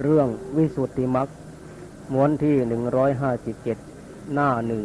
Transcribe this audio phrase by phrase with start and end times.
[0.00, 1.28] เรื่องวิสุทธิมัก
[2.12, 3.78] ม้วนที่หนึ่งร้อยห้าสิบเจ็ด
[4.32, 4.84] หน้าหนึ่ง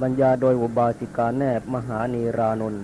[0.00, 2.82] บรรยาโดยอุบาสิกาแนบมหานีรานนท์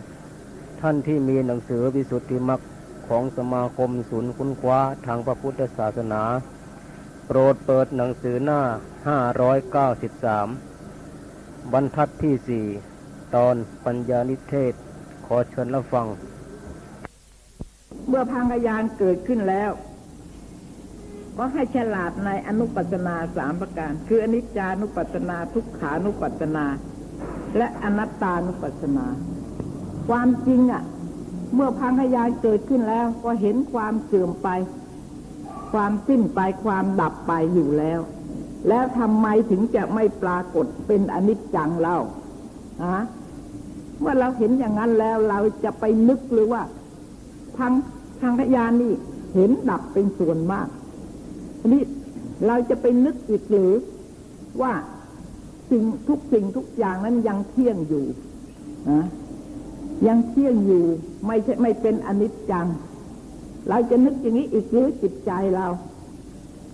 [0.81, 2.61] ท่านที่มีหนังสือวิสุทธิมัก
[3.09, 6.23] ของสมาคมศูนย์คุ้นคว้าทางพระพุทธศาสนา
[7.27, 8.61] โปรดเปิดหนังสือหน้า
[9.09, 10.49] ห้าร้อยเก้าสิบสาม
[11.73, 12.67] บรรทัดที่สี่
[13.35, 13.55] ตอน
[13.85, 14.75] ปัญญานิเทศ
[15.27, 16.07] ขอเชิญรับฟัง
[18.09, 19.71] เมื่อพังกยานเกิดขึ้นแล้ว
[21.43, 26.67] ก็ให้ฉลาดในอนุปัสนาสามประการ คืออนิจจานุปัสนาทุกขานุปัสนา
[27.57, 29.07] และอนัตตานุปัสนา
[30.09, 30.83] ความจริงอะ
[31.55, 34.49] เมื่อพังกยานเกิดขึ้นแล้ว ก็เห็นความเสื่อมไป
[35.73, 38.01] ความสิ้นไปความดับไปอยู่แล้ว
[38.69, 41.99] แล้วทำไมถึงจะไม่ปรากฏเป็นอนิจจังเล่า
[42.85, 43.05] ฮะ
[44.01, 46.63] เมื่อเราเห็นอย่างนั้นแล้วเราจะไปนึกหรือว่า
[47.59, 47.73] ทาง
[48.21, 48.93] ทางพยานนี่
[49.35, 50.69] เห็นดับเป็นส่วนมาก
[51.69, 51.83] นี้
[52.47, 53.73] เราจะไปนึกอีกหรือ
[54.63, 54.73] ว่า
[55.71, 58.05] สิ่งทุกสิ่งทุกอย่างนั้นยังเที่ยงอยู่
[58.91, 59.07] นะ
[60.07, 60.85] ยังเที่ยงอยู่
[61.27, 62.67] ไม่ใช่ไม่เป็นอนิจจัง
[63.69, 65.67] เราจะนึกอย่างนี้อีกหรือจิตใจเรา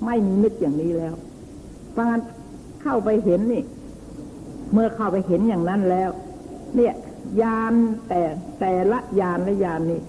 [0.05, 1.15] ไม่มีนึกอย่างนี้แล้ว
[1.93, 2.23] เพราะงั้น
[2.83, 3.63] เข้าไปเห็นนี่
[4.73, 6.11] เมื่อเข้าไปเห็นอย่างนั้นแล้ว
[6.77, 6.95] เนี่ย
[7.43, 7.75] ยาน
[8.09, 8.23] แต่
[8.61, 10.01] แต่ละยานละยานนี้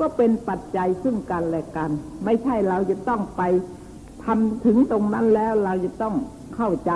[0.00, 1.90] ก็เป็นปัจจัยซึ่งกันและกัน
[2.24, 3.42] ไม่ใช่เราจะต้องไป
[4.26, 6.14] ทำถึงตรงนั้นแล้วเราจะต้อง
[6.56, 6.92] เข้าใจ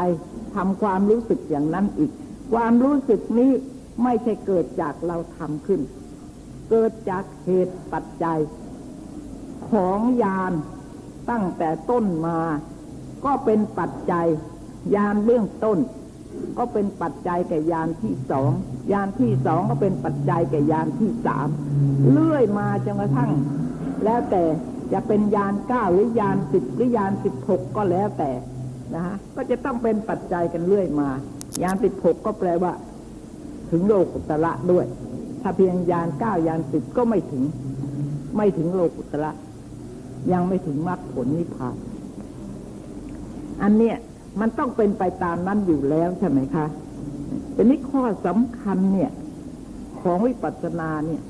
[0.56, 2.10] ทำความรู้สึกอย่างนั้นอีก
[2.52, 3.50] ความรู้สึกนี้
[4.02, 5.80] ไม่ใช่เกิดจากเราทำขึ้น
[6.70, 8.38] เกิดจากเหตุปัจจัย
[9.70, 10.52] ของยาน
[11.30, 12.38] ตั้งแต่ต้นมา
[13.24, 14.26] ก็เป็นปัจจัย
[14.94, 15.78] ยานเบื้องต้น
[16.58, 18.50] ก็เป็นปัจจัยแก่ยานที่สอง
[18.92, 21.48] ยานที่สองก็เป็นปัจจัยแก่ยานที่สาม
[22.10, 23.30] เลื่อยมาจนกระทั่ง
[24.04, 24.42] แล้วแต่
[24.92, 28.30] จะเป็นยานเก้าหรือยานสิบหรือยานสิบหกก็แล้วแต่
[28.94, 31.08] นะฮะก็จะต้องเป็นปัจจัยกันเรื่อยมา
[31.62, 32.72] ยานสิบหกก็แปลว่า
[33.70, 34.86] ถึงโลกุตระด้วย
[35.42, 37.42] ถ้าเพียงยานเก้ายานสิบก็ไม่ถึง
[38.36, 39.30] ไม่ถึงโลกุตระ
[40.32, 41.76] ยังไม่ถึงมรรคผลนิพพาน
[43.62, 43.96] อันเนี้ย
[44.40, 46.66] มันต้องเป็นไปตามนั้นอยู่แล้วใช่ไหมคะ
[47.52, 49.10] แต่นี้ข้อสำคัญเนี่ย
[50.00, 51.22] ของวิปัสสนาเนี่ย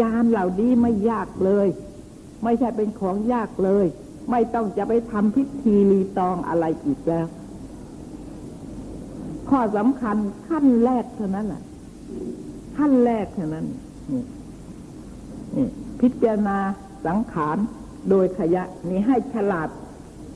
[0.00, 1.68] ยานเหล่านี้ไม่ยากเลย
[2.44, 3.86] ไม่ใช่เป็นของยากเลย
[4.30, 7.26] ไม่ต้องจะไปทำพิธีรีตองอะไรอีกแล้ว
[9.50, 10.16] ข้อสำคัญ
[10.48, 11.62] ขั้นแรกเท่านั้นแหละ
[12.76, 13.66] ขั้นแรกเท่านั้น
[14.12, 15.68] นี่
[16.00, 16.58] พิจารณา
[17.06, 17.56] สังขาร
[18.10, 19.68] โดยขยะนี่ให้ฉลาด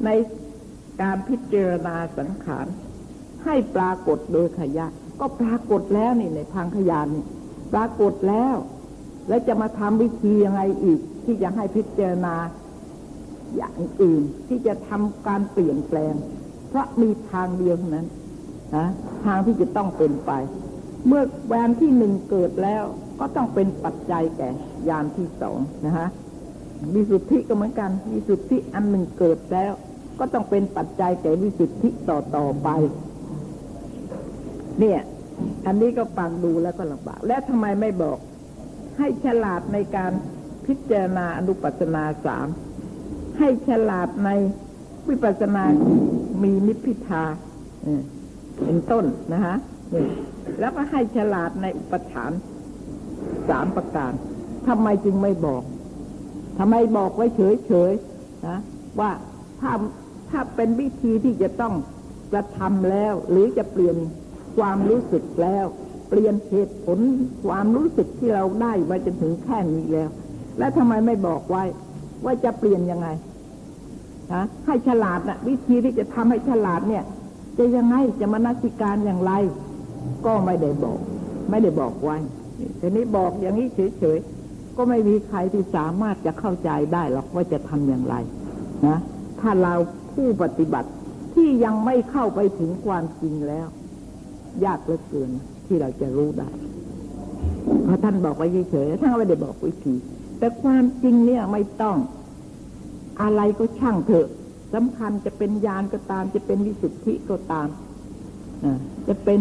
[0.04, 0.08] ใน
[1.02, 2.66] การพิจารณาสังขาร
[3.44, 4.86] ให้ปรากฏโดยขยะ
[5.20, 7.24] ก็ปรากฏแล้วนี่ในพังขยานนี่
[7.72, 8.56] ปรากฏแล้ว
[9.28, 12.34] แล้วจะมาทำวิธียังไงอีก ที่จะให้พิจารณา
[13.56, 16.14] อย่างอื่นที่จะทำการเปลี่ยนแปลง
[16.68, 18.06] เพราะมีทางเดียวเท่านั้น
[18.76, 18.86] นะ
[19.24, 20.32] ทางที่จะต้องเป็นไป
[21.06, 22.84] เมื่อแวนที่หนึ่งเกิดแล้ว
[23.20, 24.50] ก็ต้องเป็นปัจจัยแก่
[24.88, 26.08] ยานที่สองนะฮะ
[26.94, 29.72] วิสุทธิก็เหมือนกันวิสุทธิอันหนึ่งเกิดแล้ว
[30.18, 32.68] ก็ต้องเป็นปัจจัยแก่วิสุทธิต่อต่อไป
[34.80, 35.00] เนี่ย
[35.66, 38.18] อันนี้ก็ฟังดูแล้วก็ลำบากแล้วทำไมไม่บอก
[38.98, 40.12] ให้ฉลาดในการ
[40.66, 42.46] พิจารณาอนุปัสนาสาม
[43.38, 44.30] ให้ฉลาดใน
[45.08, 45.64] วิปัสนา
[46.42, 47.24] มีนิพพิทา
[48.64, 49.56] เป็นต้นนะฮะ
[49.94, 50.06] นี่
[50.60, 52.32] แล้วก็ให้ฉลาดในอุปทาน
[53.48, 54.12] สามประการ
[54.68, 55.62] ทำไมจึงไม่บอก
[56.58, 58.58] ทำไมบอกไว้เฉยๆนะ
[59.00, 59.10] ว่า
[59.60, 59.72] ถ้า
[60.30, 61.74] ถ้าเป็นวิธีที่จะต้อง
[62.32, 63.96] กระทำแล้ว หรือจะเปลี่ยน
[64.56, 65.66] ความรู้สึกแล้ว
[66.08, 66.98] เปลี่ยนเหตุผล
[67.46, 70.08] ความรู้สึกที่เราได้มาจนถึงแค่นี้แล้ว
[70.58, 71.62] แล้วทำไมไม่บอกไว้
[72.24, 73.08] ว่าจะเปลี่ยนยังไง
[74.34, 77.04] ฮะให้ฉลาดนะวิธีที่จะทำให้ฉลาดเนี่ย
[77.58, 79.32] จะยังไงจะมานสิการอย่างไร
[80.26, 80.98] ก็ไม่ได้บอก
[81.50, 82.16] ไม่ได้บอกไว้
[82.80, 83.68] ทีนี้บอกอย่างนี้
[83.98, 88.14] เฉยๆก็ไม่มีใครที่สามารถจะเข้าใจได้หรอกว่าจะทำอย่างไร
[88.86, 88.98] นะ
[89.40, 89.74] ถ้าเรา
[90.14, 90.90] ผู้ปฏิบัติ
[91.34, 93.66] ที่ยังไม่เข้าไปถึงความจริงแล้ว
[94.64, 95.30] ยากเหลือเกิน
[95.68, 96.48] ที่เราจะรู้ได้
[97.84, 99.94] เพราะท่านบอกไว้เฉยๆท่านไม่ได้บอกวิธี
[100.38, 101.96] แต่ความจริงเนี่ยไม่ต้อง
[103.22, 104.28] อะไรก็ช่างเถอะ
[104.74, 107.68] สำคัญจะเป็นญาณก็ตาม จะเป็นวิสุทธิก็ตาม
[109.08, 109.40] จะเป็น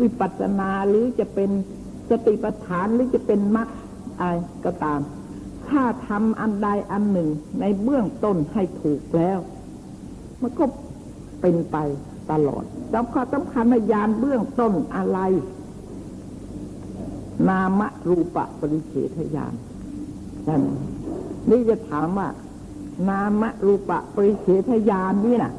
[0.00, 1.50] วิปัสสนาหรือจะเป็น
[2.10, 3.68] สติปัฏฐานหรือจะเป็นมรรค
[4.18, 4.34] อะไร
[4.64, 5.00] ก็ตาม
[5.68, 7.28] ถ้าทำอันใดอันหนึ่ง
[7.60, 9.38] ในเบื้องต้นให้ถูกแล้ว
[10.42, 10.64] มันก็
[11.40, 11.76] เป็นไป
[12.30, 15.18] ตลอดสำคัญสำคัญในยานเบื้องต้นอะไร
[17.48, 19.54] นามรูปะปริเฉทยาน
[20.48, 20.62] นั่น
[21.50, 22.28] นี่จะถามว่า
[23.08, 25.52] นามรูปะปริเฉทญาณนี่นะ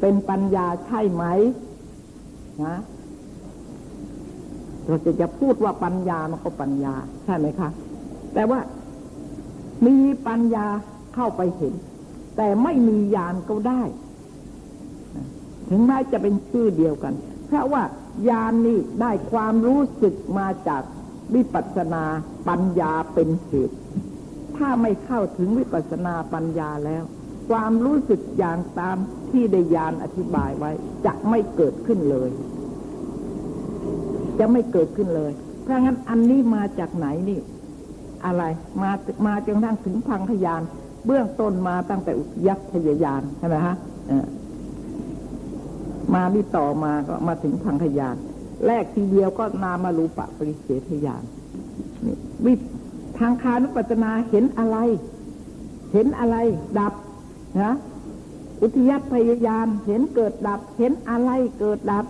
[0.00, 1.24] เป็นปัญญาใช่ไหม
[2.64, 2.76] นะ
[4.86, 6.94] เราจะจะพูดว่าปัญญามันก็ปัญญา
[7.24, 7.68] ใช่ไหมคะ
[8.34, 8.60] แต่ว่า
[9.86, 10.66] มีปัญญา
[11.14, 11.74] เข้าไปเห็น
[12.36, 13.82] แต่ไม่มีญาณก็ได้
[15.68, 17.14] ถึงแม้จะเป็นชื่อเดียวกัน
[17.46, 17.82] เพราะว่า
[18.28, 20.82] ญาณนี่ได้ความรู้สึกมาจาก
[21.34, 22.04] วิปัสสนา
[22.48, 23.76] ปัญญาเป็นเหตุ
[24.56, 27.04] ถ้าไม่เข้าถึงวิปัสสนาปัญญาแล้ว
[27.50, 28.96] ความรู้สึกอย่างตาม
[29.30, 30.70] ที่ได้ยานอธิบายไว้
[31.06, 32.30] จะไม่เกิดขึ้นเลย
[34.38, 37.40] จะไม่เกิดขึ้นเลย เพราะงั้นอันนี้มาจากไหนนี่
[38.26, 38.42] อะไร
[38.82, 38.90] มา
[39.26, 40.62] มาจนทั้งถึงพังขยาน
[41.06, 43.76] เบื้องต้นมาตั้งแต่อุยักษยยานใช่ไหมฮะ
[46.14, 48.16] มานี่ต่อมาก็มาถึงพังขยาน
[48.66, 51.22] แรกทีเดียวก็นามารูปะปริเฉทยาน
[52.04, 52.52] นี่วิ
[53.18, 54.76] ทางคานุปัจนาเห็นอะไร
[55.92, 56.36] เห็นอะไร
[56.78, 56.94] ดับ
[57.62, 57.74] นะ
[58.62, 62.04] อุทยัพยายานเห็นเกิดดับ เห็นอะไรเกิดดับ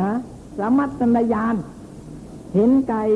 [0.00, 0.12] นะ
[0.58, 1.56] สามัตนญาณ
[2.54, 3.08] เห็นกาย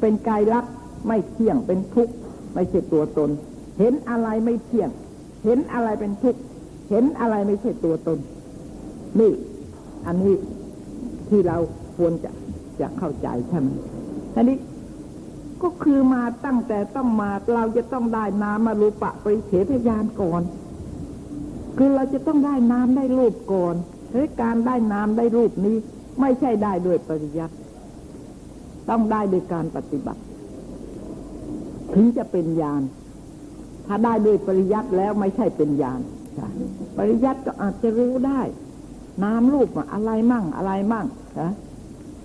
[0.00, 0.64] เป็นกายรัก
[1.06, 2.14] ไม่เที่ยงเป็นทุกข์
[2.54, 3.30] ไม่ใช่ตัวตน
[3.78, 4.90] เห็นอะไรไม่เที่ยง
[5.44, 6.40] เห็นอะไรเป็นทุกข์
[6.90, 8.18] เห็นอะไรไม่ใช่ตัวตน
[9.20, 9.32] นี่
[10.06, 10.34] อันนี้
[11.28, 11.56] ที่เรา
[11.96, 12.30] ควรจะ
[12.80, 13.68] จะเข้าใจใช่ไหม
[14.36, 14.56] อันนี้
[15.62, 20.42] ก็คือมาตั้งแต่ต้องมาเราจะต้องได้นามารูปะปริเฉทญาณก่อน
[21.76, 23.74] คือเราจะต้องได้นามได้รูปก่อน
[24.12, 25.76] เฮ้ยการได้นามได้รูปนี้
[26.20, 27.54] ไม่ใช่ได้โดยปริยัติ
[28.88, 30.20] ต้องได้โดยการปฏิบัติ
[31.94, 32.82] ถึงจะเป็นญาณ
[33.86, 36.00] ถ้าได้โดยปริยัติแล้วไม่ใช่เป็นญาณ
[36.98, 38.40] ปริยัติก็อาจจะรู้ได้
[39.22, 41.06] นามรูปอะไรมั่งอะไรมั่ง
[41.40, 41.50] นะ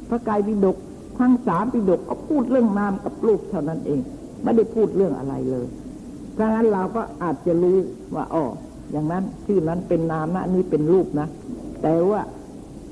[0.09, 0.77] พระกายปิฎก
[1.19, 3.99] ทั้งสามปิฎกก็พูดเรื่องนามกับรูปเท่านั้นเอง
[4.43, 5.67] ไม่ได้พูดเรื่องอะไรเลย
[6.33, 7.77] เพราะงั้นเราก็อาจจะรู้
[8.15, 8.43] ว่าอ๋อ
[8.91, 11.27] อย่างนั้นชื่อนั้นเป็นนามนะนี่เป็นรูปนะ
[11.81, 12.21] แต่ว่า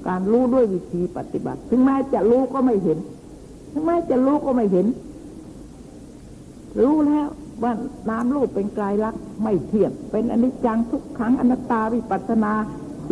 [0.08, 2.98] การรู้ด้วยวิธีปฏิบัติ ถึงแม้จะรู้ก็ไม่เห็น
[3.72, 4.86] ถึงแม้จะรู้ก็ไม่เห็น
[6.82, 7.28] รู้แล้ว
[7.64, 7.74] ว่า
[8.10, 12.54] นามรูปเป็นกายลักษณ์ไม่เที่ยงเป็นอนิจจังทุกขังอนัตตาวิปัสนา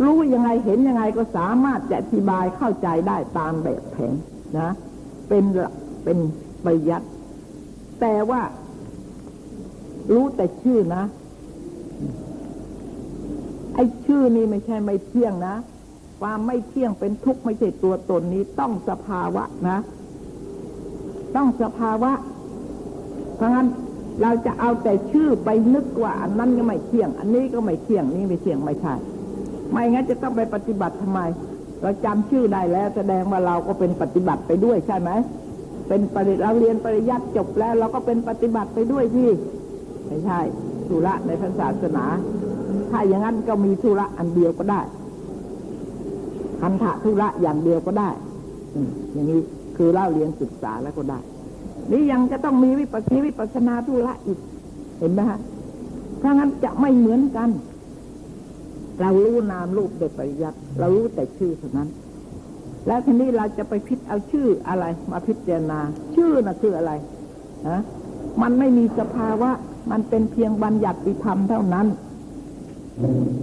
[0.02, 4.14] รู้ยังไงเห็นยังไงก็สามารถจะอธิบายเข้าใจได้ตามแบบแผน
[4.58, 4.70] นะ
[5.28, 5.44] เป็น
[6.04, 6.18] เป็น
[6.64, 7.06] ปริยัติ
[8.00, 8.42] แต่ว่า
[10.12, 11.04] รู้แต่ชื่อนะ
[13.74, 15.54] ไอ้ชื่อนี้ไม่ใช่ไม่เที่ยงนะ
[16.20, 19.78] ความไม่เที่ยงเป็นทุกข์ไม่ใช่ตัวตนนี้ต้องสภาวะนะ
[21.36, 22.12] ต้องสภาวะ
[23.36, 23.68] เพราะงั้น
[24.22, 28.94] เราจะเอาแต่ชื่อไปนึกว่าอันนั้นก็ไม่เที่ยง อันนี้ก็ไม่เที่ยง นี่ไม่เที่ยงไม่ใช่
[29.70, 31.20] ไม่งั้นจะต้องไปปฏิบัติทำไม
[31.82, 35.10] เราจำชื่อได้แล้ว แสดงว่าเราก็เป็นปฏิบัติไปด้วยใช่ไหม
[35.88, 39.28] เป็นปริเราเรียนปริยัติจบแล้ว เราก็เป็นปฏิบัติไปด้วยที่
[40.06, 40.40] ไม่ใช่
[40.88, 41.30] สุระใน
[41.60, 42.04] ศาสนา
[42.90, 44.80] ถ้าอย่างนั้นก็มีธุระอันเดียวก็ได้
[46.60, 48.10] คันธะธุระอย่างเดียวก็ได้
[49.12, 49.40] อย่างนี้
[49.76, 51.18] คือเล่าเรียนศึกษาแล้วก็ได้
[51.90, 54.38] นี่ยังจะต้องมีวิปัสสีวิปัสนาธุระอีก
[54.98, 55.38] เห็นไหมฮะ
[56.22, 57.48] ถ้างั้นจะไม่เหมือนกัน
[59.00, 61.88] เรารู้นามรูปโดยปริยัติเรารู้แต่ชื่อเท่านั้น
[62.86, 65.80] แล้วทีนี้เราจะไปพิจเอาชื่ออะไร มาพิจารณา
[66.14, 66.92] ชื่อน่ะคืออะไร
[67.68, 67.80] ฮะ
[68.42, 69.50] มันไม่มีสภาวะ
[69.90, 71.86] มันเป็นเพียงบัญญัติธรรมเท่านั้น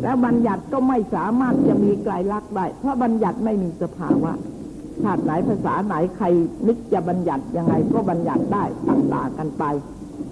[0.03, 4.31] แล้วบัญญัติก็ไม่สามารถจะมีไกลลักษณ์ได้ เพราะบัญญัติไม่มีสภาวะ
[5.03, 6.25] ชาติไหนภาษาไหนใคร
[6.67, 9.63] นึกจะบัญญัติยังไงก็บัญญัติได้ต่างๆกันไป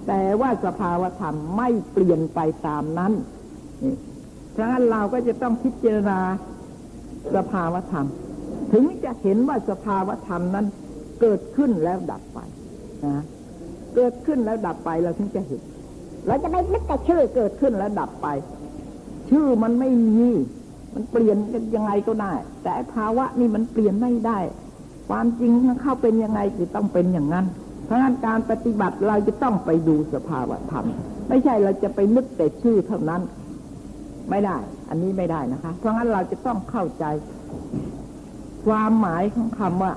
[0.06, 3.12] แต่ว่าสภาวธรรมไม่เปลี่ยนไปตามนั้น
[4.52, 6.18] เพราะงั้นเราก็จะต้องพิจารณา
[7.36, 8.06] สภาวธรรม
[8.72, 10.66] ถึงจะเห็นว่าสภาวธรรมนั้น
[11.20, 12.38] เกิดขึ้นแล้วดับไป
[13.04, 13.24] นะ
[13.94, 15.60] เกิดขึ้นแล้วดับไปเราถึงจะเห็น
[16.26, 18.28] เราจะไม่นึกแต่ชื่อเกิดขึ้นแล้วดับไป
[19.30, 20.28] ชื่อมันไม่มี
[20.94, 22.32] มันเปลี่ยนกันยังไงก็ได้
[22.64, 24.38] แต่ภาวะนี่มันเปลี่ยนไม่ได้
[25.08, 27.46] ความจริงมันเข้าเป็นยังไงคือต้องเป็นอย่างนั้น
[27.84, 30.86] เพราะงั้นการปฏิบัติเราจะต้องไปดูสภาวะธรรม
[31.28, 33.22] ไม่ใช่เราจะไปนึกแต่ชื่อเท่านั้น
[34.30, 34.56] ไม่ได้
[34.88, 37.04] อันนี้ไม่ได้นะคะ เพราะงั้นเราจะต้องเข้าใจ
[38.66, 39.92] ความหมายของคำว่า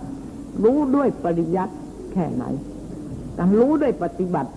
[0.63, 1.75] รู้ด้วยปริยัติ
[2.13, 2.45] แค่ไหน
[3.37, 4.51] การรู้ด้วยปฏิบัติ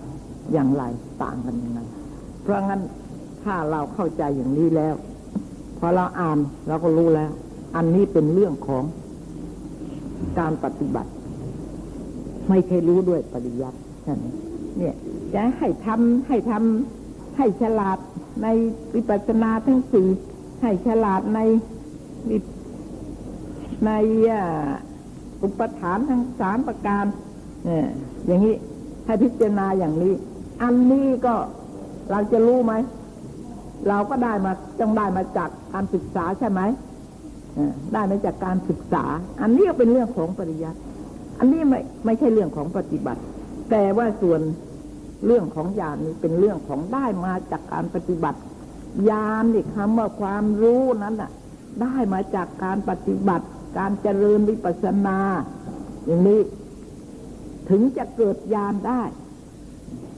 [0.53, 0.83] อย่างไร
[1.23, 1.79] ต่างกันยังไง
[2.41, 2.81] เพราะงั้น
[3.43, 4.95] ถ้าเราเข้าใจอย่างนี้แล้ว
[5.79, 7.31] พอเราอ่านเราก็รู้แล้ว
[7.75, 8.83] อันนี้เป็นเรื่องของ
[10.39, 11.11] การปฏิบัติ
[12.49, 14.25] ไม่เคยรู้ด้วยปริยัติช่ไหม
[14.77, 14.95] เนี่ย
[15.33, 17.06] จะให้ทำให้ทำ
[17.37, 17.97] ให้ฉลาด
[18.43, 18.47] ใน
[18.95, 20.07] วิปัสสนาทั้งสี่
[20.61, 21.39] ให้ฉลาดใน
[23.85, 23.91] ใน
[25.43, 27.05] อุปทานทั้งสามประการ
[27.65, 27.87] เนี่ย
[28.25, 28.55] อย่างนี้
[29.05, 30.13] ให้พิจารณาอย่างนี้
[30.63, 31.35] อันนี้ก็
[32.11, 32.73] เราจะรู้ไหม
[33.89, 36.61] เราก็ได้มาต้องได้มาจากการศึกษาใช่ไหม
[37.93, 39.03] ได้มาจากการศึกษา
[39.41, 40.79] อันนี้ก็เป็นเรื่องของปริยัติ
[41.39, 43.21] อันนี้ไม่ไม่ใช่เรื่องของปฏิบัติ
[43.71, 44.41] แต่ว่าส่วน
[45.25, 48.39] เรื่องของญาณนี้เป็นเรื่องของได้มาจากการปฏิบัติ
[49.09, 51.31] ญาณนี่คำว่าความรู้นั้นน่ะ
[51.81, 53.45] ได้มาจากการปฏิบัติ
[53.77, 55.19] การเจริญวิปัสสนา
[56.05, 56.41] อย่างนี้
[57.69, 59.01] ถึงจะเกิดญาณได้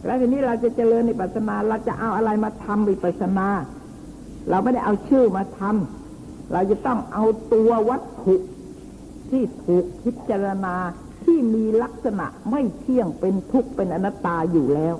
[0.05, 3.47] แล้วทีนี้เราจะเจริญวิปัสสนา เราจะเอาอะไรมาทำวิปัสสนา
[4.49, 8.35] เราไม่ได้เอาชื่อมาทำเราจะต้องเอาตัววัตถุ
[9.29, 10.75] ที่ถูกพิจารณา
[11.29, 14.95] ที่มีลักษณะไม่เที่ยงเป็นทุกข์เป็นอนัตตาอยู่แล้ว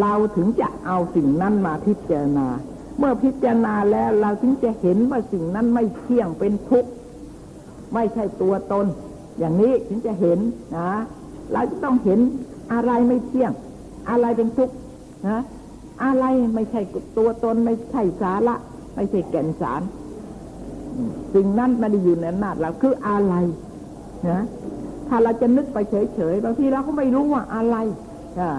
[0.00, 2.46] เราถึงจะเอาสิ่งนั้นมาพิจารณา
[2.98, 6.90] เมื่อพิจารณาแล้วเราถึงจะเห็นว่าสิ่งนั้นไม่เที่ยงเป็นทุกข์
[7.94, 8.86] ไม่ใช่ตัวตน
[9.38, 10.38] อย่างนี้ถึงจะเห็น
[10.76, 10.90] นะ
[11.52, 12.18] เราจะต้องเห็น
[12.72, 13.52] อะไรไม่เที่ยง
[14.10, 14.74] อะไรเป็นทุกข์
[15.28, 15.42] นะ
[16.04, 16.24] อะไร
[16.54, 16.80] ไม่ใช่
[17.18, 18.54] ตัวตนไม่ใช่สาระ
[18.94, 19.82] ไม่ใช่แก่นสาร
[21.34, 23.34] สิ่งนั้นไม่ได้อยู่ในอำนาจเราคืออะไร
[24.28, 24.42] นะ
[25.16, 27.76] ถ้าเราจะนึกไปเฉยๆบางทีเราก็ไม่รู้ว่าอะไร
[28.40, 28.50] อ่า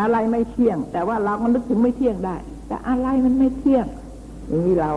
[0.00, 2.36] อะไรไม่เที่ยง แต่ว่าเราก็นึกถึงไม่เที่ยงได้
[2.68, 3.86] แต่อะไรมันไม่เที่ยง
[4.48, 4.92] อย่างนี้เรา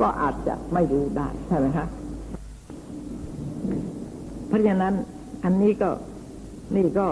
[0.00, 1.86] ก็อาจจะไม่รู้ได้ใช่ไหมคะ
[4.48, 4.94] เพราะฉะนั้น
[5.44, 5.90] อันนี้ก็
[6.76, 7.06] นี่ก็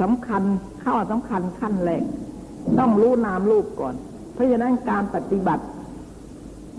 [0.00, 0.42] สำคัญ
[0.84, 2.04] ข้อสำคัญขั้นแรก
[2.78, 3.94] ต้องรู้นามรูปก่อน
[4.34, 5.64] เพราะฉะนั้นการปฏิบัติ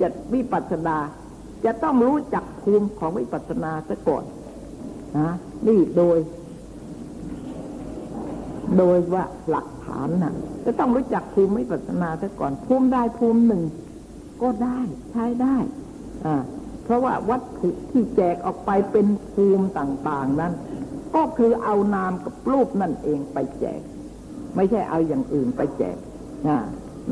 [0.01, 0.97] จะวิปัสสนา
[1.65, 4.23] จะต้องรู้จักภูมิของวิปัสสนาซะก่อน
[5.17, 5.29] นะ
[5.67, 6.17] นี่โดย
[8.77, 10.33] โดยว่าหลักฐานน่ะ
[10.65, 13.63] จะต้องรู้จักภูมิวิปัสนาซะก่อน ภูมิได้ภูมิหนึ่ง
[14.41, 14.79] ก็ได้
[15.11, 15.57] ใช้ได้
[16.25, 16.35] อ่า
[16.83, 20.53] เพราะว่าวัตถุที่แจกออกไปเป็นภูมิต่าง ๆ นั้น
[21.15, 23.81] ก็คือเอานามกับรูปนั่นเองไปแจก
[24.55, 25.97] ไม่ใช่เอาอย่างอื่นไปแจก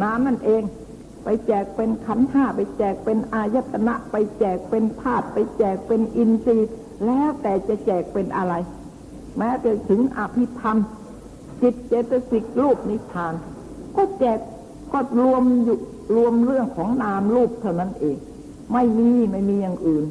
[0.02, 0.64] น้ำนั่นเอง
[1.24, 6.70] ไปแจกเป็นขันห้าไปแจกเป็นอายตนะ ไปแจกเป็นธาตุไปแจกเป็นอินทรีย์
[7.06, 8.54] แล้วแต่จะแจกเป็นอะไร
[9.38, 10.78] แม้จะถึงอภิธรรม
[11.62, 13.34] จิตเจตสิกรูปนิพพาน
[13.96, 14.40] ก็แจก
[14.94, 15.78] ก็รวมอยู่
[16.16, 18.18] รวมเรื่องของนามรูปเท่านั้นเอง
[18.74, 20.06] ไม่มีไม่มีอย่างอื่น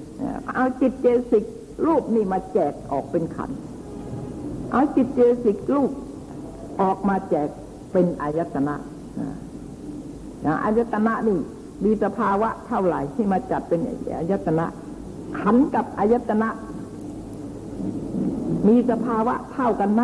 [0.54, 1.44] เอาจิตเจตสิก
[1.86, 3.50] รูปนี่มาแจกออกเป็นขัน
[4.72, 5.90] เอาจิตเจตสิกรูป
[6.80, 7.48] ออกมาแจก
[7.92, 8.74] เป็นอายตนะ
[10.64, 11.38] อายตนะนี่
[11.84, 13.80] มีสภาวะเท่าไหร่ที่มาจัดเป็น
[14.18, 14.66] อายตนะ
[15.40, 16.48] ขันกับอายตนะ
[18.68, 20.02] มีสภาวะเท่ากันไหม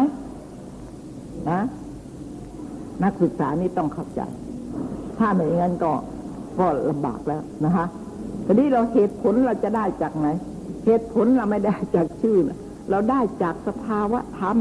[1.50, 1.61] นะ
[3.05, 4.21] นักศึกษานี่ต้องเข้าใจ
[5.19, 5.93] ถ้าไม่อย่างนั้นก็
[6.59, 7.87] ก็ลำบากแล้วนะคะ
[8.47, 10.29] ทีนี้เราเหตุผลเราจะได้จากไหน
[10.87, 12.59] เหตุผลเราไม่ได้จากชื่อนะ
[12.91, 14.57] เราได้จากสภาวะธรรม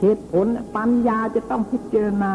[0.00, 2.32] เหตุผลปัญญาจะต้องพิจารณา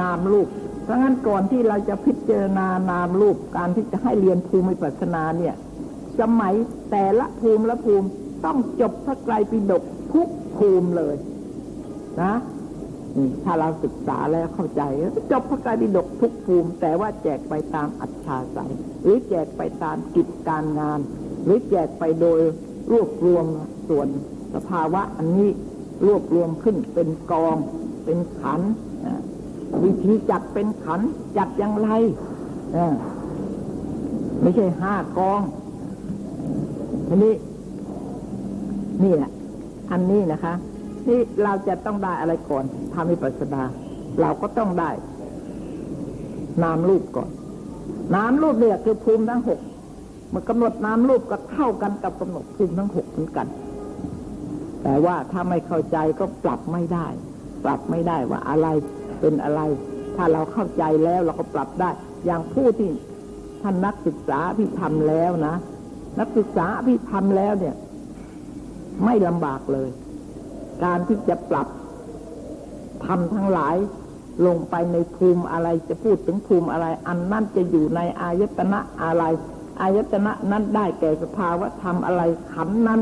[0.00, 0.48] นามรูป
[0.82, 5.54] เพราะงั้นก่อนที่เราจะพิจารณานามรูป การที่จะให้เรียนภูมิปัสนาเนี่ย
[6.20, 6.54] สมัย
[6.90, 8.08] แต่ละภูมิละภูมิ
[8.44, 11.16] ต้องจบพระไตรปิฎกทุกภูมิเลย
[12.22, 12.34] นะ
[13.44, 14.82] ถ้าเราศึกษาแล้วเข้าใจ
[15.30, 21.00] จบพระไตรปิฎกทุกภูมิ แต่ว่าแจกไปตามอัจฉาสัยหรือแจกไปตามกิจการงาน
[21.44, 22.40] หรือแจกไปโดย
[22.92, 23.44] รวบรวม
[23.88, 24.08] ส่วน
[24.54, 25.50] สภาวะอันนี้
[26.06, 27.56] รวบรวมขึ้นเป็นกอง
[28.04, 28.60] เป็นขัน
[29.84, 31.00] วิธีจัดเป็นขัน
[31.36, 31.88] จัดอย่างไร
[34.42, 35.40] ไม่ใช่ห้ากอง
[37.08, 37.18] อัน
[39.04, 39.30] นี่แหละ
[39.90, 40.54] อันนี้นะคะ
[41.08, 42.64] นี่เราจะต้องได้อะไรก่อน
[42.94, 43.62] ทำวิปัสสนา
[44.20, 44.90] เราก็ต้องได้
[46.62, 47.30] นามรูปก่อน
[48.14, 49.60] นามรูปเนี่ยคือภูมิทั้งหก
[50.32, 53.46] มันกำหนดนามรูปก็เท่ากันกับกำหนดภูมิทั้งหกเหมือนกัน
[54.82, 57.06] แต่ว่าถ้าไม่เข้าใจก็ปรับไม่ได้
[57.64, 58.66] ปรับไม่ได้ว่าอะไร
[59.20, 59.60] เป็นอะไร
[60.16, 61.90] ถ้าเราเข้าใจแล้วเราก็ปรับได้
[62.26, 62.90] อย่างผู้ที่
[63.62, 65.54] ท่านนักศึกษาที่ทำแล้วนะ
[66.20, 67.74] นักศึกษาที่ทำแล้วเนี่ย
[69.04, 69.88] ไม่ลำบากเลย
[70.84, 71.68] การที่จะปรับ
[73.04, 73.76] ทำทั้งหลาย
[74.46, 79.24] ลงไปในภูมิอะไรจะพูดถึงภูมิอะไร อันนั่นจะอยู่ในอายตนะอะไร
[79.80, 83.00] อายตนะนั้นได้แก่สภาวะธรรมอะไรขันนั้น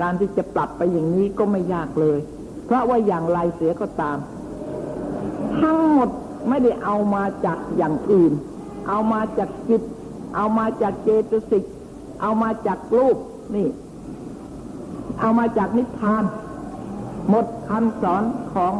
[0.00, 2.18] การที่จะปรับไปอย่างนี้ก็ไม่ยากเลย
[2.64, 4.18] เพราะว่าอย่างไรเสียก็ตาม
[5.60, 6.08] ทั้งหมด
[6.48, 8.32] ไม่ได้เอามาจากอย่างอื่น
[8.88, 9.82] เอามาจากจิต
[10.36, 11.64] เอามาจากเจตสิก
[12.22, 13.16] เอามาจากรูป
[13.54, 13.68] นี่
[15.20, 16.24] เอามาจากนิพพาน
[17.28, 18.22] หมดคำสอน
[18.54, 18.72] ของ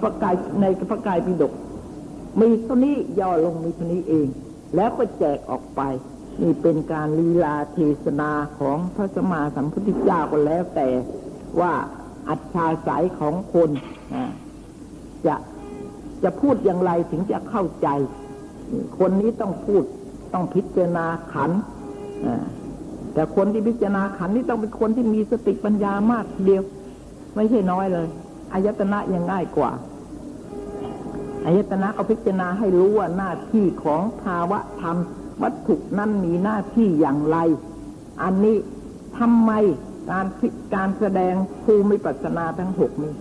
[0.00, 1.52] พระกายในพระกายปิฎก
[2.40, 4.26] มีเท่านี้ย่อลงมีเท่านี้เอง
[4.76, 5.80] แล้วก็แจกออกไป
[6.40, 10.88] นี่เป็นการลีลาเทศนาของพระสมมาสัมพุทธเจ้าก็แล้วแต่
[11.60, 11.72] ว่า
[12.28, 13.70] อัจฉาสายของคน
[15.26, 15.36] จะ
[16.22, 17.88] จะพูดอย่างไรถึงจะเข้าใจ
[18.98, 19.82] คนนี้ต้องพูด
[20.32, 21.50] ต้องพิจารณาขัน
[22.24, 22.26] อ
[23.14, 26.62] แต่คนที่พิจารณาขันนี่ต้องเป็นคนที่มีสติปัญญามากเดียว
[27.34, 28.06] ไม่ใช่น้อยเลย
[28.52, 29.70] อายตนะยังง่ายกว่า
[31.44, 34.96] อายตนะเอาพิจารณาให้รู้ว่าหน้าที่ของภาวะธรรม
[35.42, 37.38] วัตถุนั้นมีหน้าที่อย่างไร
[38.22, 38.56] อันนี้
[39.18, 39.50] ทำไม
[40.10, 43.12] การพิการแสดงภูมิปัสนาทั้งหกนี้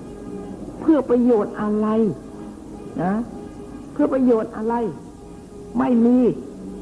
[0.80, 1.88] เพื่อประโยชน์อะไร
[3.04, 3.14] นะ
[3.92, 4.76] เพื่อประโยชน์อะไร
[5.80, 6.18] ไม่มี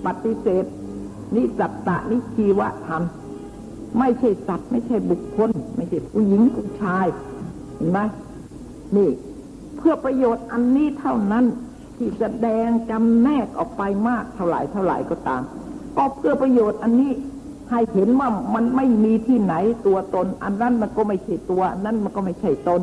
[0.06, 0.66] ปฏิเสธ
[1.36, 3.04] นิสัตตะนิชีวะธรรม
[4.00, 7.06] ไม่ใช่สัตว์ ไม่ใช่บุคคล ไม่ใช่ผู้หญิงผู้ชาย
[7.76, 8.00] เห็นไหม
[8.96, 9.10] นี่
[9.78, 11.46] เพื่อประโยชน์อันนี้เท่านั้น
[11.98, 15.42] ที่แสดงจำแนกออกไปมากเท่าไหร่เท่าไหร่ก็ตาม
[15.98, 17.12] ก็เพื่อประโยชน์อันนี้
[17.70, 19.54] ให้เห็นว่ามันไม่มีที่ไหน
[19.86, 22.82] ตัวตน อันนั้นมันก็ไม่ใช่ตัวอันนั้นมันก็ไม่ใช่ตน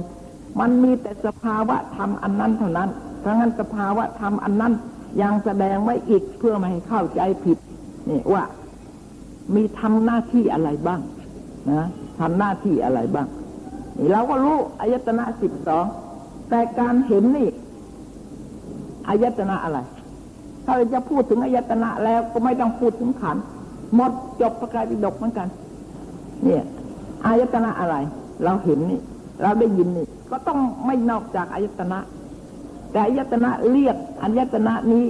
[0.60, 2.88] มันมีแต่สภาวะธรรมอันนั้นเท่านั้น
[3.20, 4.72] เพราะงั้นสภาวะธรรมอันนั้น
[5.22, 7.58] ยังแสดงไว้อีกเพื่อไม่ให้เข้าใจผิด
[8.08, 8.42] นี่ว่า
[9.54, 11.00] มีทำหน้าที่อะไรบ้าง
[11.70, 11.86] นะ
[12.20, 13.26] ทำหน้าที่อะไรบ้าง
[13.98, 15.84] นี่เราก็รู้อายตนะสิบสอง
[16.48, 17.48] แต่การเห็นนี่
[19.08, 19.78] อายตนะอะไร
[20.64, 23.36] ถ้าเราจะพูดถึงอายตนะแล้วก็ไม่ต้องพูดถึงขัน
[23.94, 25.48] หมดจบประกายปิฎกเหมือนกัน
[26.44, 26.62] เนี่ย
[27.26, 27.96] อายตนะอะไร
[28.44, 29.00] เราเห็นนี่
[29.42, 31.98] เราได้ยินนี่ ก็ต้องไม่นอกจากอายตนะ
[32.90, 35.04] แต่อายตนะเรียกอายตนะนี้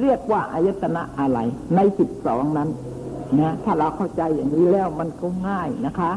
[0.00, 1.38] เรียกว่าอายตนะอะไร
[1.76, 2.68] ในสิบสองนั้น
[3.40, 6.12] นะถ้าเราเข้าใจอย่างนี้แล้วมันก็ง่ายนะคะ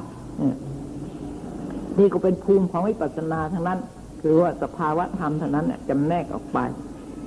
[1.98, 3.80] นี่ก็เป็นภูมิของวิปัสสนาทั้งนั้น
[4.22, 6.60] คือว่าสภาวะธรรมเท่านั้นเนี่ยจำแนกออกไป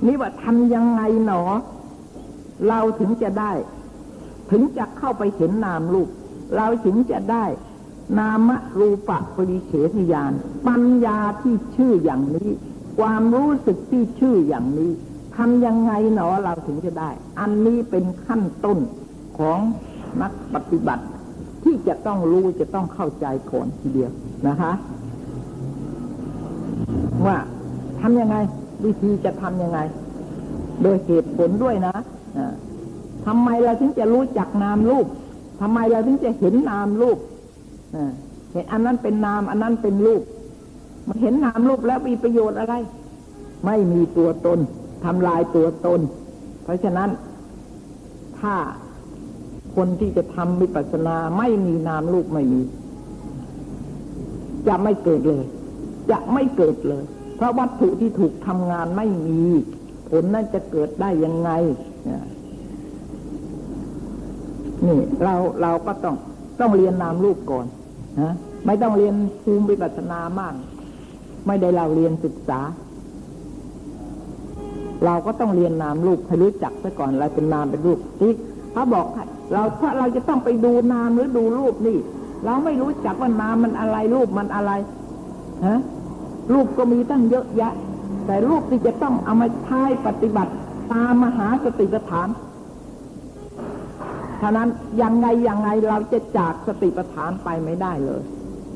[0.05, 1.41] นี่ว่าทำยังไงหนอ
[2.67, 3.51] เราถึงจะได้
[4.51, 6.09] ถึงจะเข้าไปเห็นนามรูป
[6.55, 7.45] เราถึงจะได้
[8.19, 10.33] นามรูปะปริเฉทญาณ
[10.67, 12.49] ปัญญาที่ชื่ออย่างนี้
[12.99, 14.91] ความรู้สึกที่ชื่ออย่างนี้
[15.37, 18.79] ทำยังไงหนอเราถึงจะได้ อันนี้เป็นขั้นต้น
[19.37, 19.59] ของ
[20.21, 21.05] นักปฏิบัติ
[21.63, 24.11] ที่จะต้องรู้จะต้องเข้าใจก่อนทีเดียว
[24.47, 24.71] นะคะ
[27.25, 27.37] ว่า
[28.01, 28.35] ทำยังไง
[28.85, 29.79] วิธีจะทำยังไง
[30.81, 31.95] โดยเหตุผลด้วยนะ
[33.25, 35.07] ทำไมเราถึงจะรู้จักนามรูป
[35.61, 37.17] ทำไมเราถึงจะเห็นนามรูป
[38.51, 40.21] เห็นอันนั้นเป็นนาม อันนั้นเป็นรูป
[41.07, 42.73] มันเห็นนามรูปแล้วมีประโยชน์อะไร
[43.65, 44.59] ไม่มีตัวตน
[45.05, 46.01] ทำลายตัวตน
[46.63, 47.09] เพราะฉะนั้น
[48.39, 48.55] ถ้า
[49.75, 52.61] คนที่จะทำวิปัสสนาไม่มีนามรูปไม่มี
[54.67, 55.43] จะไม่เกิดเลย
[56.11, 57.03] จะไม่เกิดเลย
[57.35, 59.43] เพราะวัตถุที่ถูกทำงานไม่มี
[60.09, 61.49] ผลนั้นจะเกิดได้ยังไง
[64.87, 66.15] นี่เราเราก็ต้อง
[66.59, 67.65] ต้องเรียนนามรูปก่อน
[68.21, 68.33] นะ
[68.65, 70.53] ไม่ต้องเรียนภูมิวิปัสสนามาก
[71.47, 72.59] ไม่ได้เราเรียนศึกษา
[75.05, 78.31] เราก็ต้องเรียนนามรูปให้รู้จักซะก่อนอะไรเป็นนามเป็นรูปที่
[78.73, 79.05] เขาบอก
[79.53, 81.97] เราถ้าเราจะต้องไปดูนามหรือดูรูปนี่
[82.45, 84.71] เราไม่รู้จักว่านามมันอะไรรูปมันอะไร
[85.65, 85.79] ฮะ
[86.53, 87.73] รูปก็มีตั้งเยอะแยะ
[88.25, 90.51] แต่รูปที่จะต้องเอามาใช้ปฏิบัติ
[90.93, 92.27] ตามมหาสติปัฏฐาน
[94.41, 94.69] ฉะนั้น
[95.01, 98.21] ยังไงยังไงเราจะจากสติปัฏฐานไปไม่ได้เลย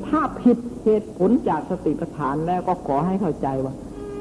[0.08, 3.74] ถ้าผิดเหตุผลจากสติปัฏฐานแล้วก็ขอให้เข้าใจว่า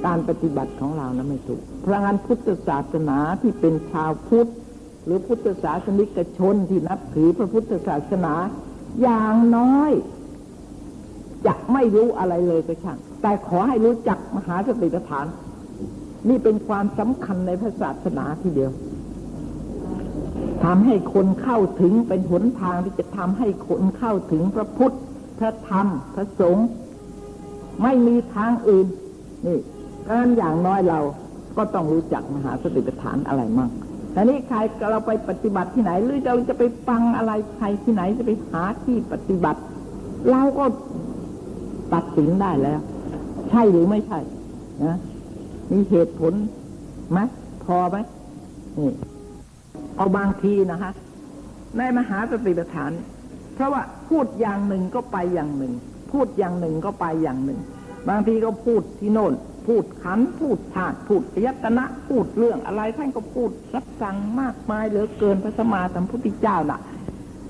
[0.04, 4.50] การปฏิบัติของเรานะไม่ถูก เพราะงั้นพุทธศาสนาที่เป็นชาวพุทธ
[5.04, 8.35] หรือพุทธศาสนิกชนที่นับถือพระพุทธศาสนา
[9.02, 9.92] อย่างน้อย
[11.46, 15.26] จะไม่รู้อะไรเลยก็ช่าง แต่ขอให้รู้จักมหาสติปัฏฐาน
[16.28, 18.72] นี่เป็นความสำคัญในพระศาสนาทีเดียว
[20.64, 24.96] ทำให้คนเข้าถึงเป็นหนทางที่จะทำให้คนเข้าถึงพระพุทธ
[25.38, 26.66] พระธรรม พระสงฆ์
[27.82, 28.87] ไม่มีทางอื่น
[29.46, 29.59] นี่
[30.11, 31.01] การอย่างน้อยเรา
[31.57, 33.71] ก็ต้องรู้จักมหาสติปัฏฐานอะไรมั่ง
[34.12, 34.59] แต่นี้ใคร
[34.90, 39.61] เราไปปฏิบัติที่ไหน หรือเราจะไปฟังอะไรใครที่ไหนจะไปหาที่ปฏิบัติ
[40.31, 40.64] เราก็
[41.95, 42.81] ตัดสินได้แล้ว
[43.51, 44.19] ใช่หรือไม่ใช่
[44.85, 44.97] นะ
[45.73, 46.33] มีเหตุผล
[47.11, 47.19] ไหม
[47.64, 47.97] พอไหม
[48.79, 48.90] นี่
[49.97, 50.90] เอาบางทีนะคะ
[51.77, 52.90] ในมหาสติปัฏฐาน
[53.55, 55.73] เพราะว่าพูดอย่างหนึ่งก็ไปอย่างหนึ่ง
[56.12, 57.61] พูดอย่างหนึ่งก็ไปอย่างหนึ่ง
[58.09, 59.33] บางทีก็พูดที่โน่น
[59.66, 66.81] พูดขันพูดธาตุพูดยตนะพูดเรื่องอะไร ท่านก็พูดรับสั่งมากมายเหลือเกินพระสมมาสัมพุทธเจ้าน่ะ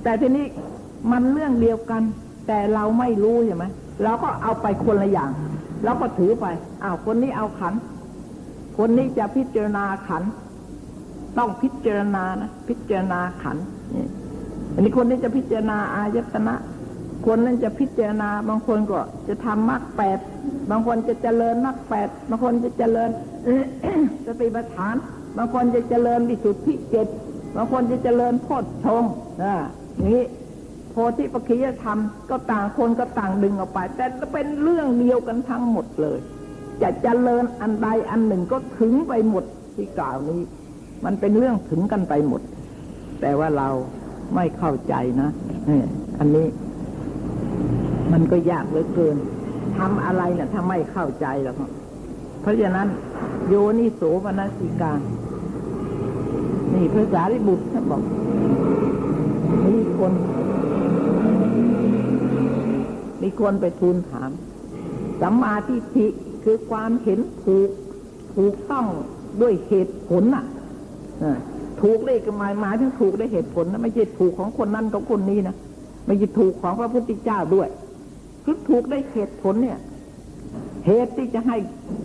[0.02, 0.46] แต่ทีนี้
[1.12, 2.02] มันเรื่องเดียวกัน
[2.46, 3.64] แต่เราไม่รู้ใช่ไหม
[4.05, 5.31] เราก็เอาไปคนละอย่าง
[5.85, 6.46] เราก็ถือไป
[6.83, 7.74] อ้าวคนนี้เอาขัน
[8.79, 10.22] คนนี้จะพิจารณาขัน
[11.38, 13.57] ต้องพิจารณานะพิจารณาขัน
[13.94, 14.07] นี่
[14.74, 16.55] อันนี้คนนี้จะพิจารณาอายตนะ
[17.27, 20.19] คนนั้นจะพิจารณาบางคนก็จะทำมรรคแปด
[20.71, 23.11] บางคนจะเจริญมรรคแปดบางคนจะเจริญ
[24.27, 24.95] สติปัฏฐาน
[25.37, 27.07] บางคนจะเจริญวิสุทธิเจ็ด
[27.57, 29.12] บางคนจะเจริญโพชฌงค์
[29.43, 29.55] นะ
[29.97, 30.25] อย่างนี้
[30.91, 31.99] โพธิปัจจยธรรม
[32.31, 36.19] ก็ต่างคนก็ต่างดึงออกไป แต่เป็นเรื่องเดียวกันทั้งหมดเลย
[36.83, 40.41] จะเจริญอันใดอันหนึ่งก็ถึงไปหมดที่กล่าวนี้
[41.05, 42.41] มันเป็นเรื่องถึงกันไปหมด
[43.21, 43.69] แต่ว่าเรา
[44.35, 45.29] ไม่เข้าใจนะ
[45.69, 45.83] นี่
[46.19, 46.47] อันนี้
[48.12, 49.16] มันก็ยากเหลือเกิน
[49.79, 51.64] ทำอะไรเนะ่ะถ้าไม่เข้าใจแล้วก็
[52.40, 52.88] เพราะฉะนั้น
[53.49, 55.01] โยนิโสมนสิการ
[56.75, 58.03] นี่พระสารีบุตรท่านบอก
[59.64, 60.12] มีคน
[63.23, 64.31] มีคนไปทูลถาม
[65.21, 66.07] สัมมาทิฏฐิ
[66.45, 67.71] คือความเห็นถูก
[68.37, 68.87] ถูกต้อง
[69.42, 70.45] ด้วยเหตุผลน่ะ
[71.83, 75.57] ถูกเลยก็หมายหมายถึงถูกด้วยเหตุผลนะไม่ใช่ถูกของคนนั้นของคนนี้นะ
[76.07, 77.69] ไม่ใช่ถูกของพระพุทธเจ้าด้วย
[78.48, 79.78] คือถูกได้เหตุผลเนี่ย
[80.87, 81.56] เหตุที่จะให้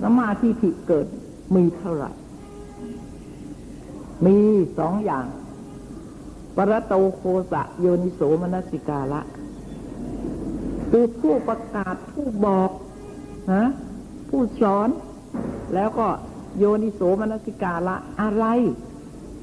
[0.04, 1.06] สมาธิฐิเกิด
[1.56, 2.12] มีเท่าไหร่
[4.26, 4.38] มี
[4.78, 5.26] สองอย่าง
[6.56, 9.22] ปรโตโคสะโยนิโสมนสิกาละ
[10.90, 12.70] คือผู้ประกาศผู้บอก
[13.54, 13.66] ฮะ
[14.30, 14.90] ผู้สอน
[15.76, 16.08] แล้วก็
[16.58, 18.46] โยนิโสมนสิกาละอะไร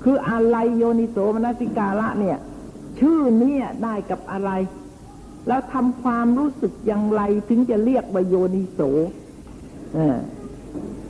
[0.02, 2.38] คืออะไรโยนิโสมนสิกาละเนี่ย
[3.00, 4.50] ชื่อเนี่ยได้กับอะไร
[5.48, 8.80] แล้วทำความรู้สึกอย่างไรถึงจะเรียกว่าโยนิโส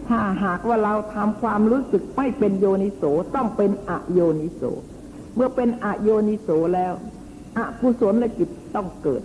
[0.08, 3.02] ถ้าหากว่าเราทำความรู้สึกไม่เป็นโยนิโส
[3.34, 4.62] ต้องเป็นอโยนิโส
[5.34, 6.92] เมื่อเป็นอโยนิโสแล้ว
[7.56, 9.22] อกุศลและจิตต้องเกิด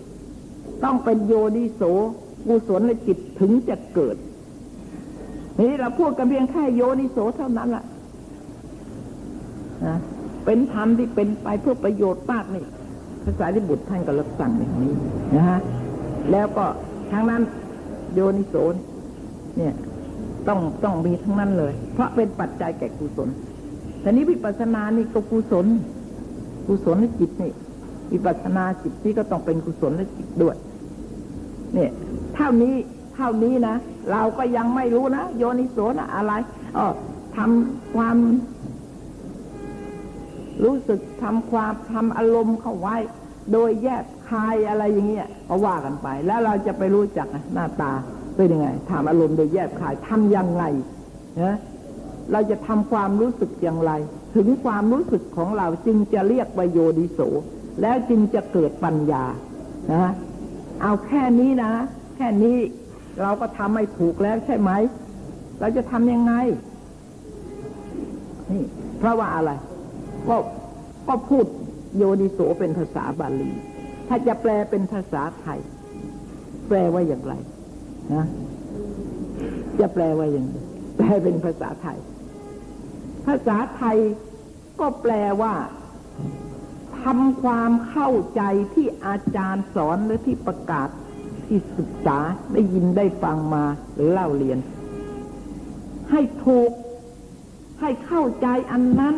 [0.83, 1.81] ต้องเป็นโยนิโส
[2.47, 4.15] กุศลและจิตถึงจะเกิด
[5.59, 7.85] นี่เราพูดกันเพียงแค่โยนิโสเท่านั้นแหละ
[9.85, 9.97] นะ
[10.45, 12.65] เป็นธรรมที่เป็นไปเพื่อประโยชน์มากนี่
[13.25, 14.93] ภาษาที่บุตรท่านก็รับสั่งอย่างนี้
[15.35, 15.59] นะฮะ
[16.31, 16.65] แล้วก็
[17.11, 17.41] ทั้งนั้น
[18.13, 18.55] โยนิโส
[19.57, 19.73] เนี่ย
[20.47, 23.29] ต้องต้องมีทั้งนั้นเลย เพราะเป็นปัจจัยแก่กุศล
[24.01, 25.65] แต่นี้วิปัสสนานี่ก็กุศล
[26.67, 27.51] กุศลในจิตนี่
[28.11, 30.55] วิปัสสนาจิตนี่ก็ต้องเป็นกุศลในจิตด้วย
[31.73, 31.91] เนี่ย
[32.35, 32.75] เท่านี้
[33.15, 33.75] เท่านี้นะ
[34.11, 36.33] เราก็ยังไม่รู้นะโยนิโสนะอะไร
[36.77, 36.85] อ๋อ
[37.35, 38.17] ทำความ
[40.63, 42.95] รู้สึกทำความทำอารมณ์เข้าไว้
[43.51, 47.91] โดยแยกคายอะไรอย่างเงี้ยก็ว่ากันไป แล้วเราจะไปรู้จักหน้าตา
[48.35, 50.63] เป็นยังไงทำอารมณ์โดยแยกคายทำยังไง
[51.41, 51.57] นะ
[52.31, 53.91] เราจะทำความรู้สึกอย่างไร
[54.35, 57.19] ถึงความรู้สึกของเราจึงจะเรียกว่าโยดิโส
[57.81, 59.23] แล้วจึงจะเกิดปัญญา
[59.93, 60.11] นะ
[60.81, 61.71] เอาแค่นี้นะ
[62.15, 62.57] แค่นี้
[63.21, 64.71] เราก็ทำไม่ถูกแล้วใช่ไหม
[65.59, 66.33] เราจะทำยังไง
[68.51, 68.63] นี่
[68.99, 69.51] เพราะว่าอะไร
[70.29, 70.37] ก็
[71.07, 71.45] ก็พูด
[71.97, 73.51] โยนิโสเป็นภาษาบาลี
[74.07, 75.59] ถ้าจะแปลเป็นภาษาไทย
[76.67, 77.33] แปลว่าอย่างไร
[78.13, 78.25] นะ
[79.79, 80.55] จะแปลว่าอย่างไร
[80.97, 81.97] แปลเป็นภาษาไทย
[83.25, 83.97] ภาษาไทย
[84.79, 85.53] ก็แปลว่า
[87.01, 88.41] ทำความเข้าใจ
[88.73, 90.89] ที่อาจารย์สอนหรือที่ประกาศ
[91.45, 92.17] ที่ศึกษา
[92.53, 94.59] ได้ยินได้ฟังมาหรือเล่าเรียน
[96.11, 96.71] ให้ถูก
[97.79, 99.15] ให้เข้าใจอันนั้น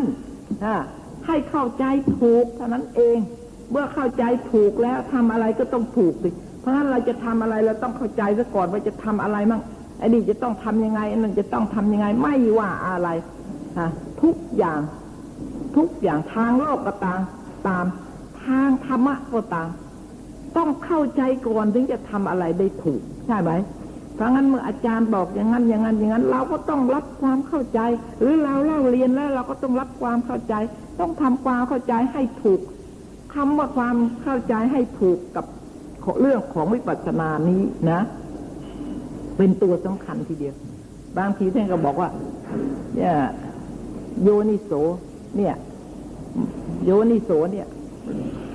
[1.27, 1.85] ให้เข้าใจ
[2.19, 3.17] ถูกเท่านั้นเอง
[3.71, 6.29] เมื่อเข้าใจถูกแล้วทำอะไรก็ต้องถูกสิ
[6.59, 9.61] เพราะฉะนั้นเราจะทำอะไรเราต้องเข้าใจซะก่อนว่าจะทำอะไรมั่ง
[9.99, 13.87] ไอ้นี่จะต้องทำยังไงอันนั้นจะต้องทำยังไงไม่ว่าอะไระ
[14.21, 14.81] ทุกอย่าง
[15.77, 17.19] ทุกอย่างทางโลกก็ตาม
[17.67, 17.85] ตาม
[18.43, 19.69] ทางธรรมะก็ตาม
[20.57, 23.51] ต้องเข้าใจก่อนถึงจะทำอะไรได้ถูก ใช่ไหม
[24.15, 27.79] เพราะงั้นเมื่ออาจารย์บอกอย่างนั้นอย่างนั้นอย่างนั้น เราก็ต้องรับความเข้าใจ
[28.19, 30.53] หรือเราเล่าเรียนแล้วเราก็ต้องรับความเข้าใจ
[30.99, 32.59] ต้องทำความเข้าใจให้ถูก
[33.33, 35.45] คำว่าความเข้าใจให้ถูกกับ
[36.21, 37.99] เรื่องของวิปัสสนานี้นะ
[39.37, 40.55] เป็นตัวสำคัญทีเดียว
[41.17, 42.09] บางทีท่านก็บอกว่า
[42.95, 43.15] เนี่ย
[44.23, 44.71] โยนิโส
[45.37, 45.55] เนี่ย
[46.85, 47.67] โยนิโสเนี่ย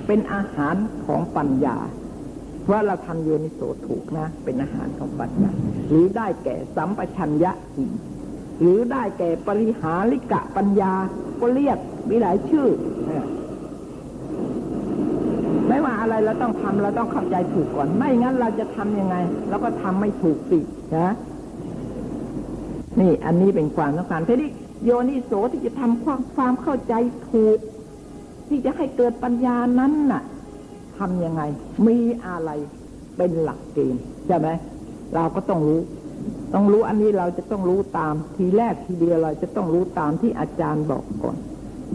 [0.07, 1.77] เป็นอาหารของปัญญา
[2.63, 5.51] เพราเราทำโยนิโสถูกนะ เป็นอาหารของปัญญา
[5.89, 7.85] หรือได้แก่สัมปชัญญะสี
[8.61, 10.93] หรือได้แก่ปริหาริกะปัญญา
[11.39, 11.77] ก็เรียก
[12.09, 12.67] มีหลายชื่อ
[15.67, 19.15] ไม่ว่าอะไรเราต้องทำเราต้องเข้าใจถูกก่อน ไม่งั้นเราจะทํำยังไง
[19.49, 20.59] เราก็ทำไม่ถูกสิ
[20.97, 21.13] นะ
[22.99, 24.49] นี่อันนี้เป็นความสำคัญทีนี้
[24.85, 26.93] โยนิโสที่จะทำความความเข้าใจ
[27.29, 27.57] ถูก
[28.47, 30.21] ที่จะให้เกิดปัญญานั้นน่ะ
[31.01, 31.43] ทำยังไง
[31.87, 32.51] มีอะไร
[33.17, 34.47] เป็นหลักเกณฑ์ใช่ไหม
[35.13, 35.79] เราก็ต้องรู้
[36.53, 41.37] ต้องรู้อันนี้เราจะต้องรู้ตามทีแรกทีเดียวเราจะต้องรู้ตามที่อาจารย์บอกก่อน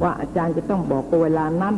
[0.03, 1.75] ว่าอาจารย์จะต้องบอกเวลานั้น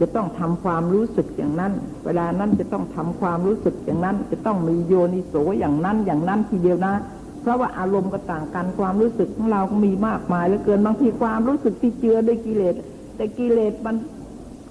[0.00, 1.72] จะต้องทำความรู้สึกอย่างนั้น
[2.04, 6.94] เวลานั้นจะต้องทำความรู้สึกอย่างนั้น จะต้องมีโยนิโสอย่างนั้นอย่างนั้นทีเดียวนะ
[7.40, 12.74] เพราะว่าอารมณ์ก็ต่างกันความรู้สึกของเราก็มีมากมายเหลือเกินบางทีความรู้สึกที่เจือด้วยกิเลส
[13.16, 13.96] แต่กิเลสมัน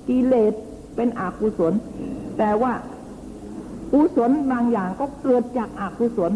[0.09, 0.53] กิเลส
[0.95, 1.73] เป็นอกุศล
[2.37, 2.73] แต่ว่า
[3.91, 6.31] กุศลบางอย่างก็เกิดจากอกุศล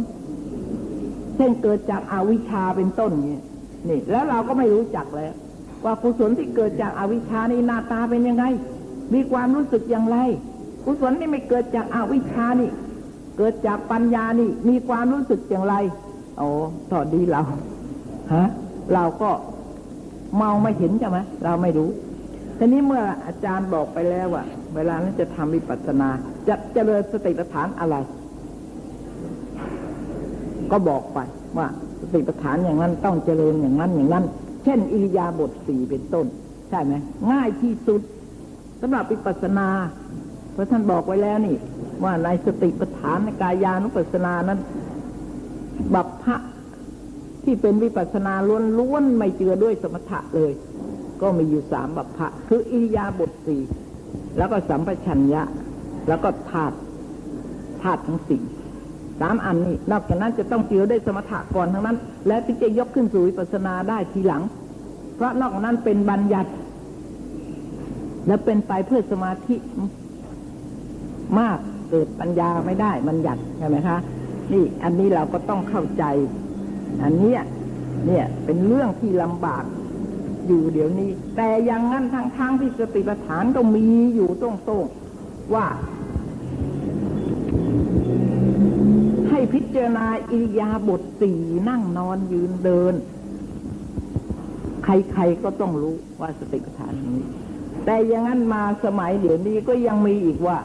[1.36, 3.44] เช่นเกิดจากอาวิชชาเป็นต้นเนี่ย
[3.90, 5.34] นี่ แล้วเราก็ไม่รู้จักแล้ว
[5.86, 8.46] ว่ากุศลที่เกิดจากอาวิชชานี่หน้าตาเป็นยังไง
[9.14, 10.18] มีความรู้สึกอย่างไร
[10.86, 12.70] กุศลที่ไม่เกิดจากอาวิชชานี่
[13.38, 15.76] เกิดจากปัญญานี่ มีความรู้สึกอย่างไร
[16.38, 16.48] โอ้
[16.92, 17.42] ต่อดีเรา
[18.34, 18.48] ฮะ
[18.94, 19.30] เราก็
[20.36, 21.90] เมาไม่เห็นใช่ไหมเราไม่รู้
[22.58, 24.44] ทีนี้เมื่ออาจารย์บอกไปแล้วว่า
[24.76, 26.10] เวลานั้นจะทำวิปัสสนา
[26.48, 27.96] จะเจริญสติปัฏฐานอะไร
[30.72, 31.20] ก็บอกไป
[31.58, 31.68] ว่า
[32.02, 34.26] สติปัฏฐานอย่างนั้นต้องเจริญอย่างนั้นอย่างนั้น
[34.64, 36.26] เช่น อิริยาบถสี่เป็นต้น
[36.70, 36.94] ใช่ไหม
[37.32, 38.02] ง่ายที่สุด
[38.82, 39.68] สำหรับวิปัสสนา
[40.54, 41.56] เพราะท่านบอกไว้แล้วนี่
[42.04, 44.60] ว่าในสติปัฏฐานในกายานุปัสสนานั้น
[45.94, 46.36] บัพพะ
[47.44, 48.34] ที่เป็นวิปัสสนา
[48.80, 50.52] ล้วนๆไม่เจือด้วยสมถะเลย
[51.22, 53.62] ก็มีอยู่สามบัพพะคืออิริยาบถสี่
[54.38, 55.44] แล้วก็สัมปชัญญะ
[56.08, 56.76] แล้วก็ธาตุ
[57.82, 58.44] ธาตุทั้งสี่
[59.22, 64.44] สามอันนี้ นอกจากนั้นจะต้องเจือด้สมถะก่อนทั้งนั้น และถึงจะยกขึ้นสู่วิปัสสนาได้ทีหลัง
[65.16, 66.52] เพราะนอกจากนั้นเป็นบัญญัติ
[68.28, 69.56] และเป็นไปเพื่อสมาธิ
[71.40, 71.58] มาก
[71.90, 73.98] เกิดปัญญาไม่ได้บัญญัติใช่ไหมคะ
[74.54, 76.04] นี่อันนี้เราก็ต้องเข้าใจ
[77.04, 77.42] อันเนี้ย
[78.06, 79.64] เนี่ยเป็นเรื่องที่ลำบาก
[80.48, 85.66] อยู่เดี๋ยวนี้ แต่อย่างนั้นทางทางที่สติปัฏฐานก็มีอยู่ตรงๆว่า
[89.30, 92.94] ให้พิจารณาอิริยาบถสี่นั่งนอนยืนเดิน
[94.84, 97.20] ใครๆก็ต้องรู้ว่าสติปัฏฐานนี้
[97.86, 100.58] แต่อย่างนั้นมาสมัยเดี๋ยวนี้ก็ยังมีอีกว่า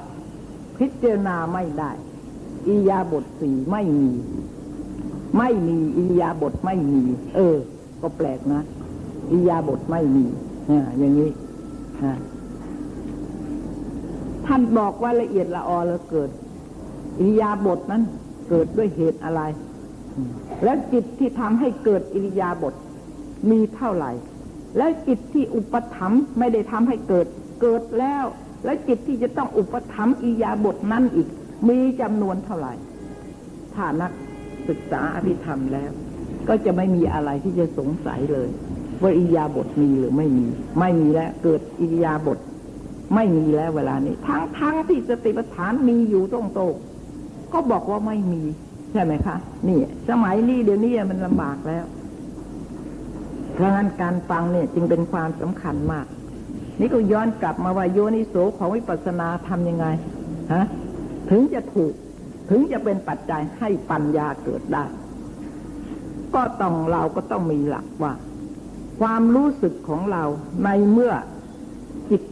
[0.79, 1.90] พิจารณาไม่ได้
[2.68, 4.12] อิยาบถสี่ไม่มี
[5.38, 7.03] ไม่มีอิยาบถไม่มี
[7.37, 7.57] เออ
[8.03, 8.62] ก็แปลกนะ
[9.33, 10.25] อิยาบถไม่มี
[10.99, 11.31] อย่างนี้
[14.47, 16.31] ท่านบอกว่าละเอียดละออแล้วเกิด
[17.18, 18.03] อิริยาบถนั้น
[18.49, 19.42] เกิดด้วยเหตุอะไร
[20.64, 22.75] แล้วจิตที่ทำให้เกิดอิริยาบถ
[23.51, 24.12] มีเท่าไหร่
[24.77, 27.27] แล้วจิตที่อุปถัมภ์ไม่ได้ทำให้เกิด
[27.62, 28.25] เกิดแล้ว
[28.64, 31.29] แล้วจิตที่จะต้องอุปถัมภ์อิยาบถนั้นอีก
[31.68, 32.75] มีจำนวนเท่าไหร่
[33.75, 34.12] ถ้านัก
[34.68, 35.90] ศึกษาอภิธรรมแล้ว
[36.49, 38.49] ก็จะไม่มีอะไรที่จะสงสัยเลย
[39.03, 40.47] ว่าอิยาบถมีหรือไม่มี
[40.79, 42.38] ไม่มีแล้ว เกิดอิยาบถ
[43.15, 46.61] ไม่มีแล้วเวลานี้ ทั้งทั้งที่สติปัฏฐานมีอยู่ตรงโต
[47.53, 48.43] ก็บอกว่าไม่มี
[48.93, 49.37] ใช่ไหมคะ
[49.69, 51.85] นี่ สมัยนี้เดี๋ยวนี้มันลำบากแล้ว
[53.55, 56.07] เพราะงั้นการฟังเนี่ยจึงเป็นความสำคัญมาก
[56.81, 59.87] นี่ก็ย้อนกลับมาว่าโยนิโสของวิปัสสนาทำยังไง
[60.53, 60.65] ฮะ
[61.31, 61.93] ถึงจะถูก
[62.51, 64.85] ถึงจะเป็นปัจจัยให้ปัญญาเกิดได้
[66.35, 68.12] ก็ต้องเราก็ต้องมีหลักว่า
[69.03, 70.25] ความรู้สึกของเรา
[70.65, 71.12] ในเมื่อ
[72.11, 72.23] จิต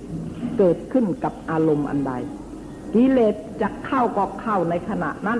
[0.59, 2.13] เกิดขึ้นกับอารมณ์อันใด
[2.95, 5.39] กิเลสจะเข้าก็เข้าในขณะนั้น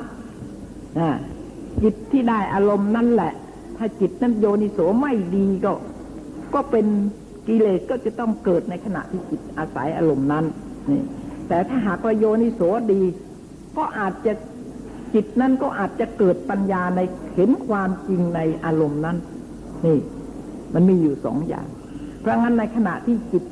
[1.83, 3.33] จิตที่ได้อารมณ์นั่นแหละ
[3.77, 5.73] ถ้าจิตนั้นโยนิโสไม่ดีก็
[6.55, 6.87] ก็เป็น
[7.49, 10.45] กิเลสก็จะต้องเกิดในขณะที่จิตอาศัยอารมณ์นั้น
[10.91, 11.03] นี่
[11.49, 12.61] แต่ถ้าหากว่าโยนิโส
[12.93, 13.03] ดี
[13.77, 14.33] ก็อาจจะ
[15.15, 17.01] จิตนั้นก็อาจจะเกิดปัญญาใน
[17.35, 19.17] เห็นความจริงในอารมณ์นั้น
[19.87, 19.99] นี่
[20.75, 21.67] มันมีอยู่สองอย่าง
[22.21, 23.45] เพราะงั้นในขณะที่จิต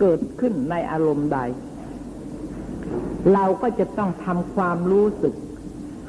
[0.00, 1.38] เกิดขึ้นในอารมณ์ใด
[3.32, 5.34] เราก็จะต้องทำความรู้สึก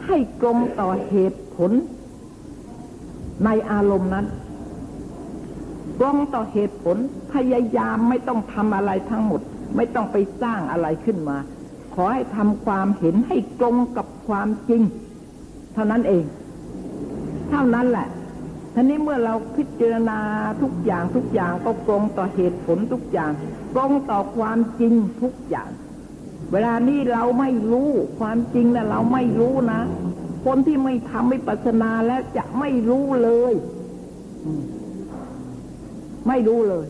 [0.06, 1.72] ให้ตรงต่อเหตุผล
[3.46, 4.26] ในอารมณ์นั้น
[6.00, 6.98] ตรงต่อเหตุผล
[7.34, 9.42] พยายามไม่ต้องทำอะไรทั้งหมด
[9.76, 11.38] ไม่ต้องไปสร้างอะไรขึ้นมา
[11.94, 14.82] ขอให้ทำความเห็นให้ตรงกับความจริง
[15.74, 16.24] เท่านั้นเอง
[17.50, 18.08] เท่านั้นแหละ
[18.74, 20.20] ทีนี้เมื่อเราพิจารณา
[20.62, 23.32] ทุกอย่างทุกอย่างก็ตรงต่อเหตุผลทุกอย่าง
[23.76, 25.70] ตรงต่อความจริงทุกอย่าง
[26.52, 29.82] เวลานี้เราไม่รู้ความจริงนะเราไม่รู้นะ
[30.46, 33.54] คนที่ไม่ทำไม่ปัสนาแล้วจะไม่รู้เลย
[36.28, 36.88] ไม่รู้เลย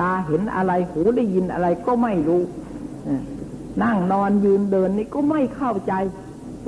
[0.00, 2.42] ตาเห็นอะไรหูได้ยินอะไรก็ไม่รู้
[3.82, 5.92] นั่งนอนยืนเดินนี่ก็ไม่เข้าใจ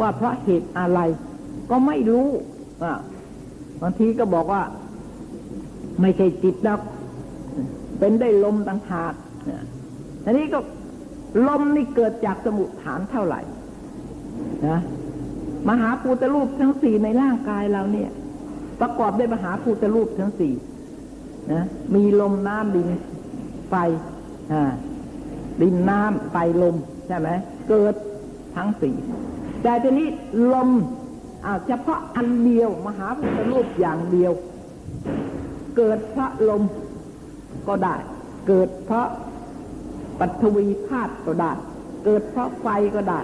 [0.01, 1.01] ว่าเพราะเหตุอะไร
[1.71, 2.29] ก็ไม่รู้
[2.83, 2.93] อะ
[3.83, 4.63] บางทีก็บอกว่า
[6.01, 6.79] ไม่ใช่จิตแล้ว
[7.99, 9.15] เป็นได้ลมต่างหาก
[10.25, 10.59] ทีนี้ก็
[11.49, 13.41] ลมนี่เกิดจากสมุทฐานเท่าไหร่
[14.69, 14.81] นะ
[15.69, 18.11] มหาภูตรูปทั้งสี่ในร่างกายเราเนี่ย
[18.81, 20.55] ประกอบด้วยมหาภูตรูปทั้งสี่
[21.53, 21.65] นะ
[21.95, 22.89] มีลมน้ำดิน
[23.69, 23.75] ไฟ
[24.53, 24.73] อ่า
[25.63, 26.77] ดินน้ำไฟลม
[27.09, 27.29] ใช่ไหม
[27.69, 27.95] เกิด
[28.57, 28.95] ทั้งสี่
[29.63, 30.09] แต่ทีนี้
[30.53, 30.71] ลม
[31.45, 34.33] อาเฉพาะอันเดียวมหาพุทธรูปอย่างเดียว
[35.77, 36.63] เกิดเพราะลม
[37.69, 37.95] ก็ได้
[38.49, 39.09] เกิดเพราะ
[40.19, 41.53] ปัทวีธาตุก็ได้
[42.05, 43.21] เกิดเพราะไฟก็ได้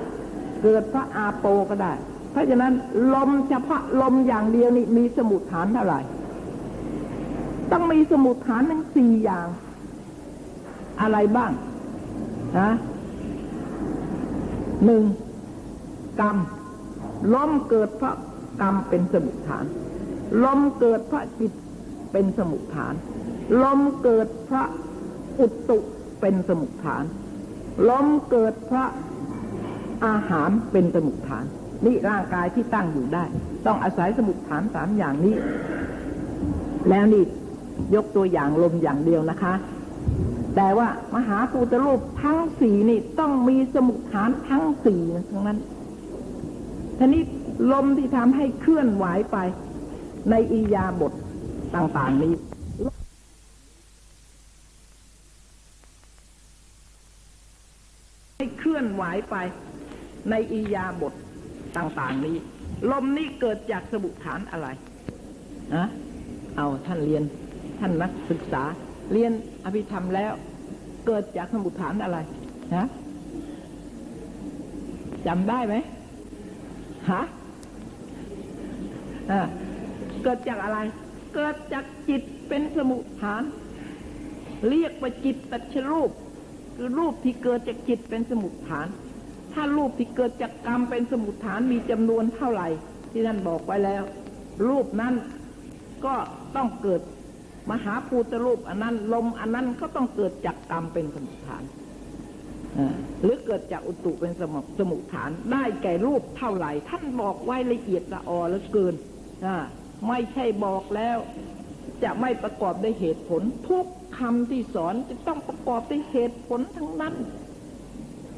[0.63, 1.93] เกิดเพราะอาโปก็ได้
[2.31, 2.73] เพราะฉะนั้น
[3.15, 6.01] ลมเฉพาะลมอย่างเดียวนี่มีสมุดฐานเท่าไหร่
[7.73, 9.47] ต้องมีสมุดฐานทั้งสี่อย่าง
[11.01, 11.51] อะไรบ้าง
[12.59, 12.71] นะ
[14.85, 15.03] หนึ่ง
[16.21, 16.37] กรรม
[17.35, 18.13] ลมเกิดพระ
[18.61, 19.65] กรรมเป็นสมุดฐาน
[20.45, 21.53] ลมเกิดพระจิต
[22.13, 22.95] เป็นสมุดฐาน
[23.63, 24.65] ลมเกิดพระ
[25.41, 25.79] อุตุ
[26.21, 27.05] เป็นสมุดฐาน
[27.89, 28.85] ลมเกิดพระ
[30.07, 31.45] อาหารเป็นสมุดฐาน
[31.85, 33.25] นี่ร่างกายที่ตั้งอยู่ได้
[33.67, 35.37] ต้องอาศัยสมุดฐานสามอย่างนี้
[36.89, 37.25] แล้วนี่
[37.95, 39.55] ยกตัวอย่างลมอย่างเดียวนะคะ
[40.57, 45.01] แต่ว่ามหาภูตรูปทั้งสี่นี่ต้องมีสมุดฐานทั้งสี่
[45.31, 45.59] ทั้งนั้น
[46.99, 47.23] ทีนี้
[47.73, 49.37] ลมที่ทำให้เคลื่อนไหวไป
[50.31, 51.13] ในอียาบท
[51.75, 52.35] ต่างๆนี้
[58.37, 59.37] ให้เคลื่อนไหวไป
[60.31, 61.13] ในอียาบท
[61.77, 62.37] ต่างๆนี้
[62.91, 64.69] ลมนี้เกิดจากสมุฐานอะไร
[65.75, 65.87] นะ
[66.57, 67.23] เอาท่านเรียน
[67.79, 68.63] ท่านนักศึกษา
[69.13, 69.33] เรียน
[69.65, 70.33] อภิธรรมแล้ว
[71.07, 72.19] เกิดจากสมุฐานอะไร
[72.77, 72.87] นะ
[75.27, 75.75] จำได้ไหม
[77.11, 77.23] ฮะ
[80.23, 80.79] เกิดจากอะไร
[81.35, 83.43] เกิดจากจิตเป็นสมุดฐาน
[84.69, 86.11] เรียกว่าจิตตัชรูป
[86.77, 88.87] คือรูปที่เกิดจากจิตเป็นสมุดฐาน
[89.53, 92.69] ถ้ารูปที่เกิดจากกรรมเป็นสมุดฐานมีจำนวนเท่าไหร่
[93.11, 94.03] ที่ท่านบอกไว้แล้ว
[94.69, 95.15] รูปนั้น
[96.05, 96.15] ก็
[96.57, 97.01] ต้องเกิด
[97.71, 101.63] มหาภูตรูปอันนั้นลมอันนั้นก็ต้องเกิดจากกรรมเป็นสมุดฐาน
[103.23, 108.95] หรือเกิดจากอุตุเป็นสมุสมุฐาน ได้แก่รูปเท่าไหร่ ท่านบอกไว้ละเอียดละออเหลือเกิน
[110.09, 111.19] ไม่ใช่บอกแล้ว
[112.05, 113.87] จะไม่ประกอบด้วยเหตุผล ทุก
[114.19, 117.15] คำที่สอนจะต้องประกอบด้วยเหตุผลทั้งนั้น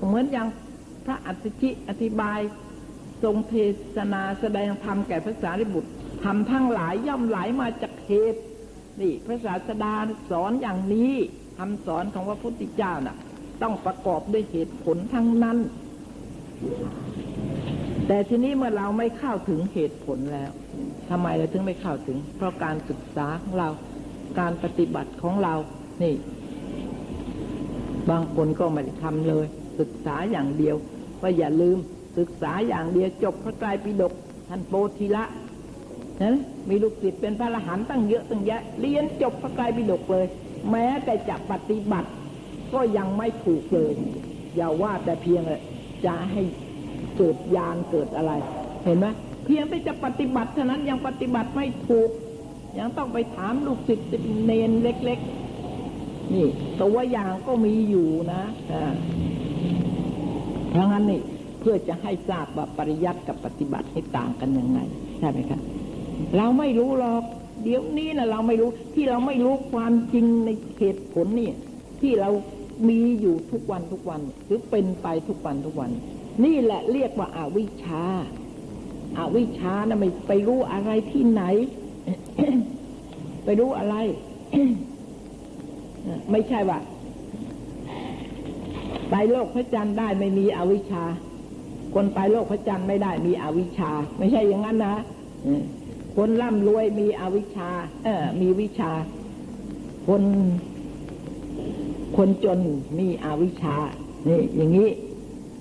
[0.05, 0.47] เหมือนอย่าง
[1.05, 2.41] พระอัศจิอธิบาย
[3.23, 3.55] ทรงเท
[3.97, 5.91] ศนาแสดงธรรมแก่พระสารีบุตร
[6.25, 8.41] ทำทั้งหลายย่อมไหลมาจากเหตุ
[9.01, 9.95] นี่พระศาสดา
[10.31, 11.13] สอนอย่างนี้
[11.59, 13.17] คำสอนของพระพุทธเจ้าน่ะ
[13.63, 15.59] ต้องประกอบด้วยเหตุผลทั้งนั้น
[18.07, 20.51] แต่ทีนี้เมื่อเราไม่เข้าถึงเหตุผลแล้ว
[21.11, 23.69] ทำไมเราถึงไม่เข้าถึง เพราะการศึกษาของเรา
[24.39, 25.55] การปฏิบัติของเรา
[26.03, 26.15] นี่
[28.11, 29.47] บางคนก็ไม่ได้ทำเลย
[29.81, 30.77] ศึกษาอย่างเดียว
[31.23, 31.79] ว่าอย่าลืม
[32.19, 34.13] ศึกษาอย่างเดียวจบพระไตรปิฎก
[34.49, 35.25] ท่านโปธิละ
[36.23, 40.27] นะมีลูกศิษย์เป็นพระอรหันต์ตั้งเยอะตั้งแยะ เรียนจบพระไตรปิฎกเลย
[40.71, 42.11] แม้แต่จะปฏิบัติ
[42.75, 43.93] ก็ยังไม่ถูกเลย
[44.57, 45.43] อย่าว่าแต่เพียง
[46.07, 46.43] จะให้
[47.17, 48.33] เกิดญาณเกิดอะไร
[48.85, 49.07] เห็นไหม
[49.45, 52.11] เพียงแต่จะปฏิบัติเท่านั้นยังปฏิบัติไม่ถูก
[52.79, 54.09] ยังต้องไปถามลูกศิษย์
[54.45, 55.19] เนนเล็ก
[55.77, 56.47] ๆ นี่
[56.83, 58.95] ตัวอย่างก็มีอยู่นะอ่า
[60.71, 61.21] เพราะงั้นนี่
[61.61, 64.81] เพื่อจะให้ทราบว่าปริยัติกับปฏิบัติให้ต่างกันยังไง
[65.19, 65.61] ใช่ไหมครับ
[66.37, 67.23] เราไม่รู้หรอก
[67.63, 71.51] เดี๋ยวนี้นะเราไม่รู้ที่เราไม่รู้ความจริงในเหตุผลนี่
[72.01, 72.31] ที่เรา
[72.89, 75.91] มีอยู่ทุกวันทุกวัน หรือเป็นไปทุกวันทุกวัน
[76.45, 78.05] นี่แหละเรียกว่าอาวิชชา
[79.19, 81.43] อาวิชชานะไม่ไปรู้อะไรที่ไหน
[83.45, 83.95] ไปรู้อะไร
[86.31, 86.79] ไม่ใช่ว่า
[89.11, 91.05] ไปโลกพระจันทร์ได้ไม่มีอวิชชา
[91.95, 94.97] คนไปโลกพระจันทร์ไม่ได้มีอวิชชา ไม่ใช่อย่างนั้นนะ
[96.17, 97.71] คนร่ำรวยมีอวิชชา
[98.05, 98.93] เออมีวิชา
[100.09, 100.23] คน
[102.21, 102.61] คนจน
[102.99, 103.77] มีอวิชชา
[104.29, 104.89] นี่ อย่างนี้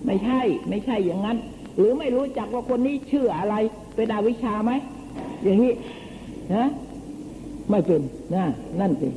[0.06, 1.38] ไม่ใช่ ไม่ใช่อย่างนั้น
[1.78, 3.56] หรือไม่รู้จักว่าคนนี้ชื่ออะไร
[3.96, 4.72] เป็นอวิชชาไหม
[5.44, 5.74] อย่างนี้
[6.56, 6.68] นะ
[7.70, 8.02] ไม่เป็น
[8.36, 8.46] นะ
[8.80, 9.10] นั่นสิ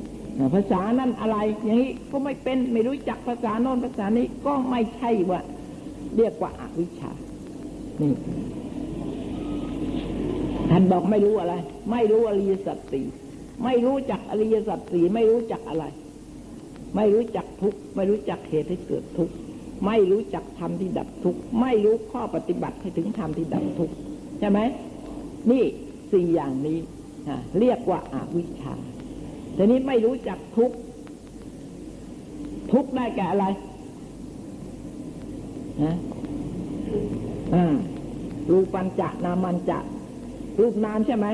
[0.55, 5.41] ภาษานั่นอะไร อย่างนี้ก็ไม่เป็นไม่รู้จักภาษาโน้นภาษานี้ก็ไม่ใช่ว่า
[6.17, 7.11] เรียกว่าอาวิชชา
[8.03, 8.13] นี่
[10.71, 11.55] ท่านบอกไม่รู้อะไร
[11.91, 13.07] ไม่รู้อริยสัจสี่
[13.65, 15.87] ไม่รู้จักอริยสัจสี่ไม่รู้จักอะไร
[16.97, 19.35] ไม่รู้จักทุกข์ไม่รู้จักเหตุให้เกิดทุกข์
[19.87, 23.95] ไม่รู้จักธรรมที่ดับทุกข์ไม่รู้ข้อปฏิบัติให้ถึงธรรมที่ดับทุกข์
[24.39, 24.61] ใช่ไหม
[25.51, 25.65] นี่
[26.13, 26.79] สี่อย่างนี้
[27.59, 28.75] เรียกว่าอาวิชชา
[29.57, 30.77] ทีนี้ไม่รู้จักทุกข์
[32.73, 33.47] ทุกข์ได้แก่อะไร
[35.83, 35.95] นะ
[38.51, 39.79] รูปัญจะนามันจะ
[40.61, 41.27] รูปนามใช่ไหม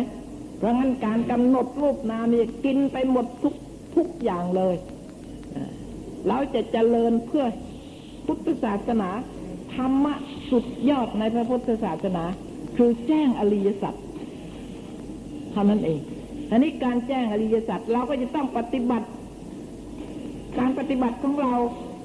[0.58, 3.54] เพราะงั้นการกำหนดรูปนามนี่กินไปหมดทุก
[3.96, 4.74] ทุกอย่างเลย
[6.28, 7.44] เราจะเจริญเพื่อ
[8.26, 9.10] พุทธศาสนา
[9.74, 10.14] ธรรมะ
[10.50, 12.24] สุดยอดในพระพุทธศาสนา
[12.76, 13.94] คือแจ้งอริยสัจ
[15.52, 16.00] เท่านั้นเอง
[16.50, 19.06] อันนี้การแจ้งอริยสัจเราก็จะต้องปฏิบัติ
[20.58, 21.52] การปฏิบัติของเรา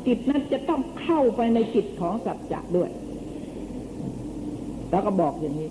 [0.08, 2.90] กิจนั้นจะต้องเข้าไปในกิจของสัจจะด้วย
[4.92, 5.70] แล้วก็บอกอย่างนี้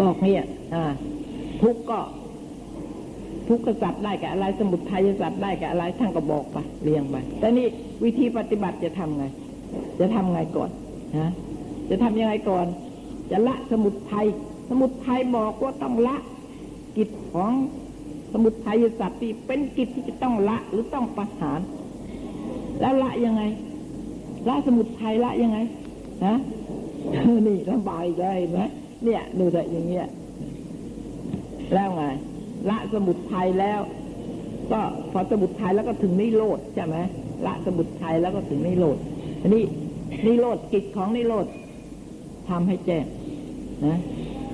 [0.00, 0.44] บอกเนี่ย
[0.74, 0.84] อ่า
[1.62, 2.00] ทุกก็
[3.48, 7.66] ทุกข์กษัตร์ได้กับอะไรสมุทัยสัตว์ได้กับอะไรท่านก็บอกไปเรียงไปแต่นี่
[8.04, 9.24] วิธีปฏิบัติจะทำไง
[10.00, 10.70] จะทำไงก่อน
[11.18, 11.30] นะ
[11.90, 12.66] จะทำยังไงก่อน
[13.30, 14.26] จะละสมุทัย
[14.68, 16.16] สมุทัยบอกว่าต้องละ
[16.96, 17.52] กิจของ
[18.32, 21.60] สมุทัยสัตว์ที่เป็นกิจที่จะต้องละหรือต้องประหาร
[22.80, 23.42] แล้วละยังไง
[24.48, 25.58] ละสมุทัยละยังไง
[26.24, 26.34] ฮะ
[27.46, 28.60] นี่ลำบากอีกแล้วเห็นไหม
[29.04, 30.06] เนี่ยดูแต่อย่างเงี้ย
[31.74, 32.02] แล้วไง
[32.68, 33.80] ละสมุทัยแล้ว
[34.72, 34.80] ก็
[35.12, 36.96] พอสมุทัยแล้วก็ถึงนิโรธใช่ไหม
[37.46, 38.96] ละสมุทัยแล้วก็ถึงนิโรธ
[39.42, 39.64] อันนี้
[40.26, 41.46] นิโรธกิจของนิโรธ
[42.48, 43.04] ทำให้แจ้ง
[43.86, 43.98] นะ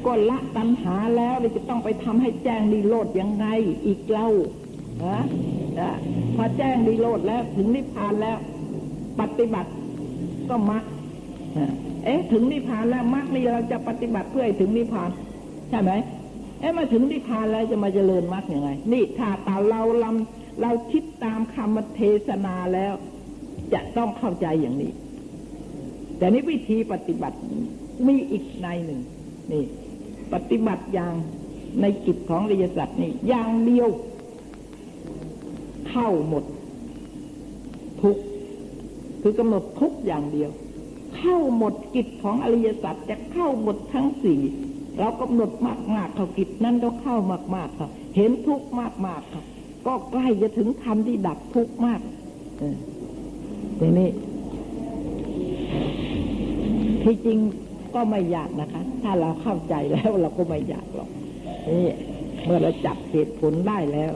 [0.06, 3.46] ก็ละตัณหาแล้วเราจะต้องไปทำให้แจ้งนิโรธยังไง
[3.86, 4.28] อีกเล่า
[5.04, 5.20] นะ
[5.78, 5.90] นะ
[6.36, 8.38] พอแจ้งนิโรธแล้วถึงนิพพานแล้ว
[9.20, 9.70] ปฏิบัติ
[10.48, 10.84] ก็มรรค
[12.04, 15.10] เอ๊ะถึงนิพพานแล้วมรรคนี่เราจะปฏิบัติเพื่อให้ถึงนิพพาน
[15.70, 15.92] ใช่ไหม
[16.60, 22.92] เอ๊ะมาถึงนิพพานแล้วจะมาเจริญมรรคยังไง นี่ถ้าตาเราลำเราคิดตามคำเทศนาแล้ว
[23.72, 24.92] จะต้องเข้าใจอย่างนี้
[26.18, 27.36] แต่นี้วิธีปฏิบัติ
[28.06, 29.00] มีอีกในหนึ่ง
[29.52, 29.64] นี่
[30.32, 31.14] ปฏิบัติอย่าง
[31.80, 33.88] ในกิจของริยสัตว์นี่อย่างเดียว
[35.88, 36.44] เข้าหมด
[38.02, 38.16] ทุก
[39.22, 40.50] คือกำหนดทุกอย่างเดียว
[41.16, 44.40] เข้าหมดกิจของอริยสัจจะเข้าหมดทั้งสี่
[44.98, 49.42] เรากำหนดมากมากเขากิจนั้นก็เข้ามากมากค่ะเห็นทุกมากมากค่ะ
[49.86, 52.00] ก็ใกล้จะถึงธรรมที่ดับทุกมาก
[52.58, 52.76] เออ
[53.78, 54.08] ทีนี้
[57.02, 57.38] ที่จริง
[57.94, 61.08] ก็ไม่ยากนะคะ ถ้าเราเข้าใจแล้วเราก็ไม่ยากหรอก
[61.68, 61.94] นี่
[62.44, 64.12] เมื่อเราจับเหตุผลได้แล้ว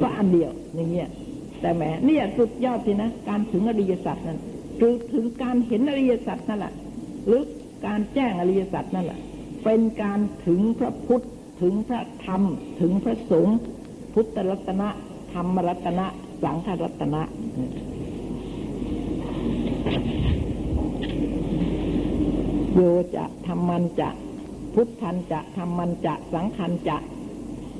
[0.00, 1.08] ก็อันเดียวอย่างเงี้ย
[1.60, 4.38] แต่แหมเนี่ยสุดยอดสินะการถึงอริยสัจนั้น
[4.80, 6.72] คือถึงการเห็นอริยสัจนั่นแหละ
[7.26, 7.42] หรือ
[7.86, 9.20] การแจ้งอริยสัจนั่นแหละ
[9.68, 11.24] เป็นการถึงพระพุทธ
[11.62, 12.42] ถึงพระธรรม
[12.80, 13.58] ถึงพระสงฆ์
[14.14, 14.88] พุทธรัตนะ
[15.32, 16.06] ธรรมรัตนะ
[16.42, 17.22] สังฆรัตนะ
[22.74, 22.80] โย
[23.16, 24.08] จะธรรมันจะ
[24.74, 26.96] พุทธันจะธรรมันจะ สังขันจะ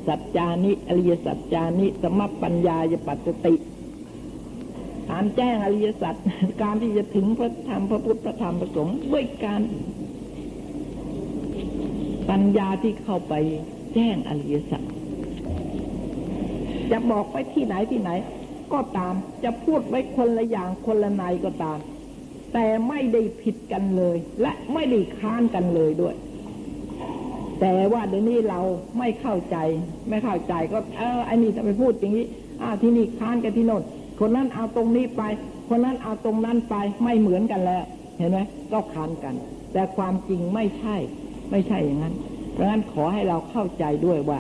[0.06, 3.54] สัจจานิอริยสัจจานิสมปัญญายปัสติ
[5.10, 6.14] การแจ้งอริยสัจ
[6.62, 9.60] การที่จะถึงพระธรรมพระพุทธพระธรรมพระสงฆ์ด้วยการ
[12.30, 13.34] ปัญญาที่เข้าไป
[13.94, 14.82] แจ้งอริยสัจ
[16.90, 18.10] จะบอกไปที่ไหนที่ไหน
[18.72, 19.14] ก็ตาม
[19.44, 21.78] จะพูดไว้คนละอย่างคนละในก็ตาม
[22.52, 26.14] แต่ไม่ได้ผิดกันเลย และไม่ได้ค้านกันเลยด้วย
[27.60, 28.60] แต่ว่าเดี๋ยวนี้เรา
[28.98, 29.56] ไม่เข้าใจ
[30.08, 32.26] ไม่เข้าใจก็เออไอ้นี่จะไปพูดอย่างนี้
[32.62, 33.82] อ้าที่นี่ค้านกันที่โน่น
[34.20, 35.22] คนนั้นเอาตรงนี้ไป
[35.68, 36.74] คนนั้นเอาตรงนั้นไป
[37.04, 37.84] ไม่เหมือนกันแล้ว
[38.16, 38.38] เห็นไหม
[38.72, 39.34] ก็ค้านกัน
[39.72, 40.96] แต่ความจริงไม่ใช่
[41.50, 42.14] ไม่ใช่อย่างนั้น
[42.52, 44.38] เพราะฉะนั้นขอให้เราเข้าใจด้วยว่า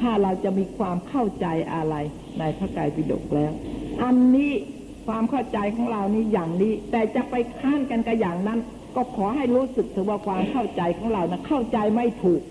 [0.00, 1.94] ถ้าเราจะมีความเข้าใจอะไร
[2.38, 3.52] ในพระไตรปิฎกแล้ว
[4.02, 4.52] อันนี้
[5.06, 8.58] ความเข้าใจของเรานี่อย่างนี้ แต่จะไปค้านกันกับอย่างนั้น
[8.96, 12.42] ก็ขอให้รู้สึกถึงว่าความเข้าใจของเรานะเข้าใจไม่ถูก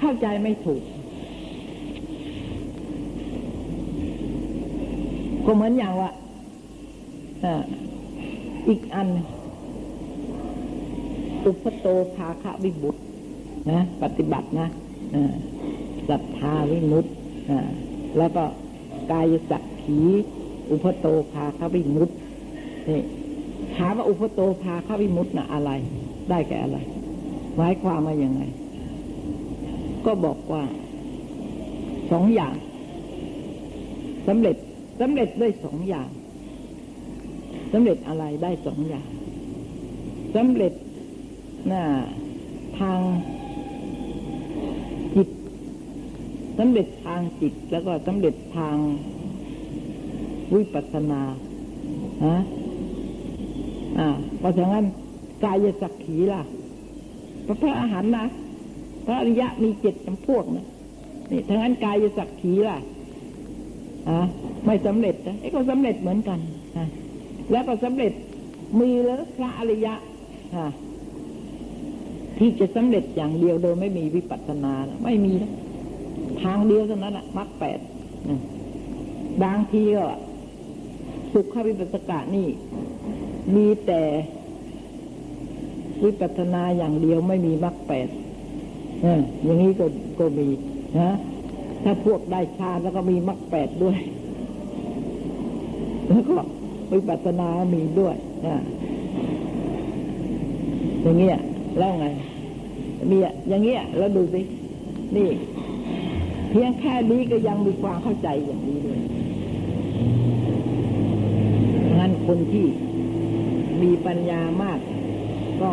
[0.00, 0.82] เข้าใจไม่ถูก
[5.46, 6.10] ก็เหมือนอย่างว่า
[8.68, 9.08] อีกอัน
[11.46, 11.86] อุปโต
[12.16, 12.96] ภาคะวิบุต
[13.70, 14.68] นะปฏิบัตินะ
[16.08, 17.10] ศรัทธาวิมุตติ
[18.18, 18.44] แล้วก็
[19.10, 20.00] กายสักขี
[20.70, 22.14] อุปโตภาคะวิมุตติ
[22.88, 23.00] นี่
[23.76, 25.70] ถามว่าอุปโตภาคะวิมุตตินะอะไร
[26.30, 26.78] ได้แก่อะไร
[27.56, 28.42] หมายความว่ายังไง
[30.06, 30.62] ก็บอกว่า
[32.12, 32.54] สองอย่าง
[34.28, 34.56] สำเร็จ
[35.00, 36.08] สำเร็จด้วยสองอย่าง
[37.72, 39.06] สำเร็จอะไรได้สองอย่าง
[40.36, 40.72] สำเร็จ
[42.78, 43.00] ทาง
[45.14, 45.28] จิต
[46.58, 48.76] สำเร็จทางจิตแล้วก็สำเร็จทาง
[50.54, 51.22] วิปัสสนา
[52.24, 52.36] ฮะ
[53.98, 54.08] อ่า
[54.38, 54.84] เพราะฉะนั้น
[55.44, 56.42] กายสักขีล่ะ
[57.46, 58.24] พระพระอาหารนะ
[59.06, 60.66] พระอริยะมีเจ็ดจำพวกนะ
[61.30, 62.78] นี่ทั้งนั้นกายสักขีล่ะ
[64.08, 64.16] อ่า
[64.66, 66.38] ไม่สำเร็จนะไอ้ก็สำเร็จเหมือนกัน
[67.50, 68.12] แล้วก็สำเร็จ
[68.80, 69.94] มีแล้วพระอริยะ
[70.54, 70.64] อ่า
[72.38, 75.52] ที่จะสำเร็จอย่างเดียวโดยไม่มีวิปัสสนานะไม่มีนะ
[76.42, 77.78] ทางเดียวเท่านั้นแหละมรรคแปด
[79.42, 80.06] บางทีก็
[81.32, 82.48] สุขวิปัสสกะนี่
[83.54, 84.02] มีแต่
[86.04, 88.08] วิปัสสนาอย่างเดียวไม่มีมรรคแปด
[89.02, 89.86] เอออย่างนี้ก็
[90.18, 90.48] ก็มี
[91.00, 91.10] นะ
[91.84, 93.98] ถ้าพวกได้ฌาแล้วก็มีมรรคแปดด้วย
[96.08, 96.36] แล้วก็
[96.92, 98.16] วิปัสสนามีด้วย
[98.46, 98.56] นะ
[101.02, 101.38] อย่างเงี้ย
[101.78, 102.06] แล้วไง
[103.10, 104.40] มีอะอย่างเงี้ยแล้วดูสิ
[105.16, 105.28] นี่
[106.50, 109.00] เพียงแค่นี้ก็ยังมีความเข้าใจอย่างนี้เลย
[111.98, 112.66] งั้นคนที่
[113.82, 114.78] มีปัญญามาก
[115.62, 115.72] ก็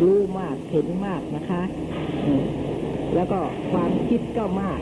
[0.00, 1.62] รู้มากเห็นมากนะคะ
[3.14, 3.40] แล้วก็
[3.72, 4.80] ความคิดก็มาก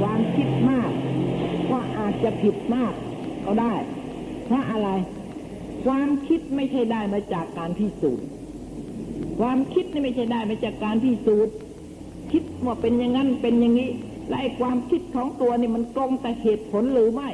[0.00, 0.90] ความคิดมาก
[1.70, 2.92] ก็อาจจะผิดมาก
[3.44, 3.72] ก็ได้
[4.44, 4.88] เพราะอะไร
[5.84, 8.26] ความคิดไม่ใช่ได้มาจากการพิสูจน์
[9.40, 11.54] ความคิดนี่ไม่ใช่ได้มาจากการพิสูจน์
[12.32, 13.90] คิดว่าเป็นอย่างนั้นเป็นอย่างนี้
[14.28, 17.30] และไอ้ความคิดของตัวนี่มันตรงแต่เหตุผลหรือไม่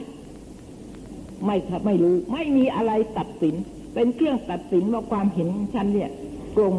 [1.44, 3.54] ไม่ครับไม่รู้ ไม่มีอะไรตัดสิน
[3.94, 6.10] เป็นเครื่องตัดสินว่าความเห็นฉันเนี่ย
[6.56, 6.74] ตรง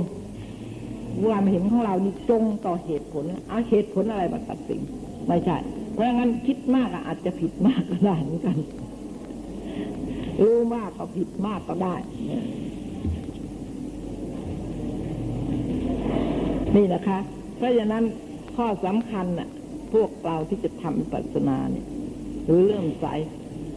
[1.24, 4.82] ความเห็นของเรานี่ตรงต่อเหตุผลเอาเหตุผลอะไรมาตัดสิน
[5.28, 5.58] ไม่ใช่
[5.94, 8.58] เพราะงั้นคิดมากอาจจะผิดมากก็ได้เหมือนกัน
[10.42, 11.96] รู้มากก็ผิดมากก็ได้
[16.76, 17.20] นี่นะคะ
[17.58, 18.04] เพราะฉะนั้น
[18.56, 19.50] ข้อสำคัญน่ะ
[19.94, 21.86] พวกเราที่จะทำวิปัสนาเนี่ย
[22.46, 23.06] หรือเริ่มใส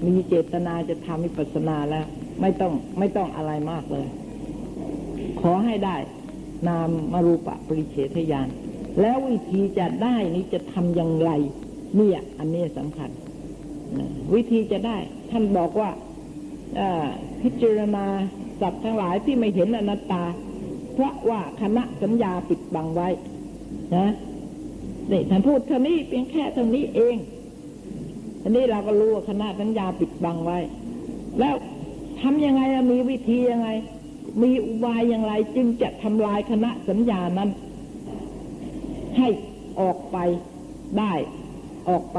[0.06, 2.06] มีเจตนาจะทำวิปัสนาแล้ว
[2.40, 4.06] ไม่ต้องไม่ต้องอะไรมากเลย
[5.40, 5.96] ขอให้ได้
[6.68, 8.48] นามมารูปะปริเฉทญาณ
[9.00, 11.30] แล้ววิธีจะได้นี้จะทำอย่างไร
[11.96, 13.10] เนี่ย อันนี้สำคัญ
[14.34, 14.96] วิธีจะได้
[15.30, 15.90] ท่านบอกว่า
[17.42, 18.06] พิจารณา
[18.60, 20.24] สัตว์ทั้งหลายที่ไม่เห็นอนัตตา
[20.94, 23.08] เพราะว่าคณะสัญญาปิดบังไว้
[23.96, 24.12] นะ
[25.10, 27.16] นี่ท่านพูดเท่านี้เพียงแค่เท่านี้เอง
[28.42, 30.58] ทีนี้เราก็รู้ว่าคณะสัญญาปิดบังไว้
[31.40, 31.54] แล้ว
[32.20, 32.62] ทำยังไง
[32.92, 33.68] มีวิธียังไง
[34.42, 37.50] มีอุบายอย่างไรจึงจะทำลายคณะสัญญานั้น
[39.18, 39.28] ให้
[39.80, 40.16] ออกไป
[40.98, 41.12] ได้
[41.88, 42.18] ออกไป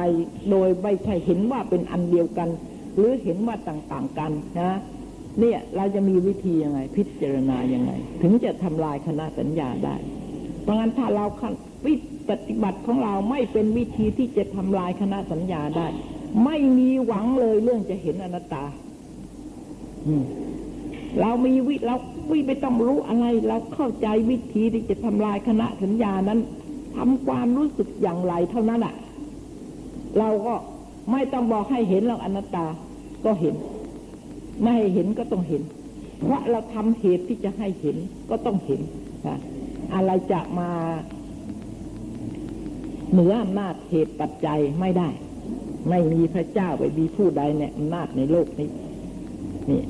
[0.50, 2.50] โดยไม่ใช่เห็นว่าเป็นอันเดียวกัน
[3.00, 4.80] หรือเห็นว่าต่างๆกันนะ
[5.40, 7.92] เนี่ยเราจะมีวิธียังไง พิจารณายังไง
[8.22, 9.96] ถึงจะทำลายคณะสัญญาได้
[10.64, 11.26] เพราะงั้นถ้าเรา
[11.86, 11.94] วิ
[12.30, 15.88] ปฏิบัติของเราไม่เป็นวิธีที่จะทำลายคณะสัญญาได้
[16.46, 18.64] ไม่มีหวังเลยเรื่องจะเห็นอนัตตา
[21.22, 21.96] เรามีวิเรา
[22.32, 26.40] วิไม่ต้องรู้อะไร เราเข้าใจวิธีที่จะทำลายคณะสัญญานั้น
[26.96, 28.96] ทำความรู้สึกอย่างไรเท่านั้นอะ
[30.20, 30.56] เราก็
[31.12, 32.66] ไม่ต้องบอกให้เห็นหรอกอนัตตา
[33.26, 33.56] ก็เห็น
[34.62, 35.62] ไม่ให้เห็นก็ต้องเห็น
[36.20, 37.98] เพราะเราทำเหตุที่จะให้เห็น
[38.30, 38.82] ก็ต้องเห็น
[39.28, 39.38] นะ
[39.94, 40.70] อะไรจะมา
[43.12, 45.10] เหนืออำนาจเหตุปัจจัยไม่ได้
[45.90, 48.70] ไม่มีพระเจ้าไปมีผู้ใดเนี่ยอำนาจในโลกนี้
[49.70, 49.82] นี่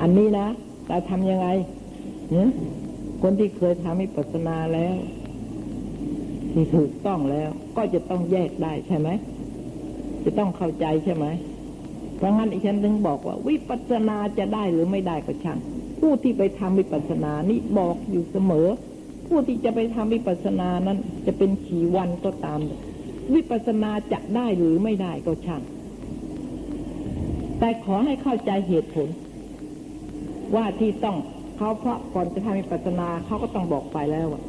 [0.00, 0.46] อันนี้นะ
[0.88, 1.48] เราทำยังไง
[2.32, 2.48] เนี่ย
[3.22, 4.94] คนที่เคยทำวิปัสสนาแล้ว
[6.52, 9.08] ที่ถูกต้องแล้ว ก็จะต้องแยกได้ใช่ไหม
[10.24, 11.26] จะต้องเข้าใจใช่ไหม
[12.16, 15.58] เพราะงั้นอีฉันถึงบอกว่า วิปัสสนาจะได้หรือไม่ได้ก็ช่าง
[16.00, 18.68] ผู้ที่ไปทำวิปัสสนานี่บอกอยู่เสมอ
[19.28, 22.58] ผู้ที่จะไปทำวิปัสสนานั้นจะเป็นขี่วันก็ตาม
[23.34, 25.62] วิปัสสนาจะได้หรือไม่ได้ก็ช่าง
[27.58, 29.08] แต่ขอให้เข้าใจเหตุผล
[30.54, 31.16] ว่าที่ต้อง
[31.56, 34.42] เขาเพราะก่อนจะทำวิปัสสนาเขาก็ต้องบอกไปแล้วว่า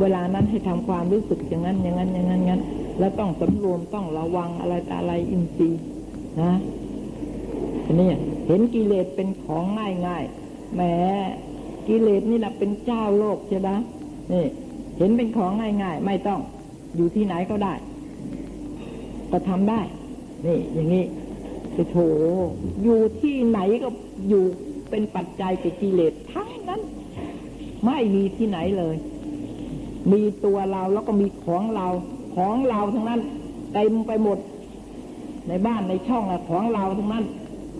[0.00, 2.62] เวลานั้นให้ทำความรู้สึกอย่างนั้นอย่างนั้นอย่างนั้นงั้น
[2.98, 5.80] แล้วต้องสำรวมต้องระวังอะไรแต่อะไรอินทรีย์
[6.40, 6.52] นะ
[7.86, 8.08] อันนี้
[8.46, 10.24] เห็นกิเลสเป็นของง่ายง่าย
[10.74, 10.80] แหม
[11.88, 13.70] กิเลสนี่แหละเป็นเจ้าโลกใช่ไหม
[14.32, 14.44] นี่
[14.98, 16.40] เห็นเป็นของง่ายง่ายไม่ต้อง
[16.96, 17.74] อยู่ที่ไหนก็ได้
[19.30, 19.80] ก็ทำได้
[20.46, 21.04] นี่ อย่างนี้
[21.90, 21.96] โถ
[22.82, 23.88] อยู่ที่ไหนก็
[24.28, 24.44] อยู่
[24.90, 26.80] เป็นปัจจัยกับกิเลสทั้งนั้น
[27.84, 28.96] ไม่มีที่ไหนเลย
[30.12, 31.86] มีตัวเราแล้วก็มีของเรา
[32.36, 33.20] ของเราทั้งนั้น
[33.74, 34.38] เต็มไปหมด
[35.48, 37.24] ในบ้านในช่องอะของเราทั้งนั้น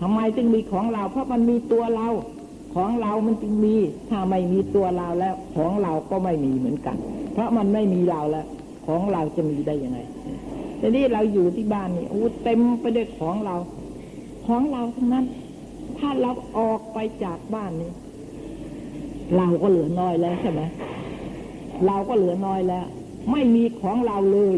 [0.01, 2.07] ทำไมจึงมีของเรา เพราะมันมีตัวเรา
[2.75, 3.75] ของเรามันจึงมี
[4.09, 6.97] ถ้าไม่มีตัวเราแล้ว ของเราก็ไม่มีเหมือนกัน
[7.33, 8.47] เพราะมันไม่มีเราแล้ว
[8.87, 9.99] ของเราจะมีได้ยังไง
[10.79, 13.55] ทีนี้เราอยู่ที่บ้านนี่อู้เต็มไปด้วยของเรา
[14.47, 15.25] ของเราทั้งนั้น
[15.97, 17.91] ถ้าเราออกไปจากบ้านนี้
[19.37, 20.61] เราก็เหลือน้อยแล้วใช่ไหม
[21.87, 22.85] เราก็เหลือน้อยแล้ว
[23.31, 24.57] ไม่มีของเราเลย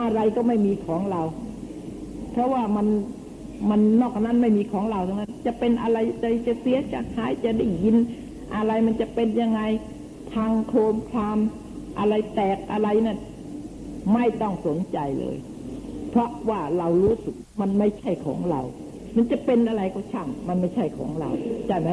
[0.00, 1.22] อะไรก็ไม่มีของเรา
[2.32, 2.86] เพราะว่ามัน
[3.70, 7.96] มันนอกนั้นไม่มีของเราทั้งนั้น จะเป็นอะไรจะจะเสียจะหายจะได้ยิน
[8.54, 9.60] อะไรมันจะเป็นยังไง
[10.34, 11.38] ทางโครมคราม
[11.98, 13.18] อะไรแตกอะไรนั่น
[14.14, 15.36] ไม่ต้องสนใจเลย
[16.10, 18.60] เพราะว่าเรารู้สึกมันไม่ใช่ของเรา
[19.16, 21.30] มันจะเป็นอะไรก็ช่าง มันไม่ใช่ของเรา
[21.66, 21.90] ใช่ไหม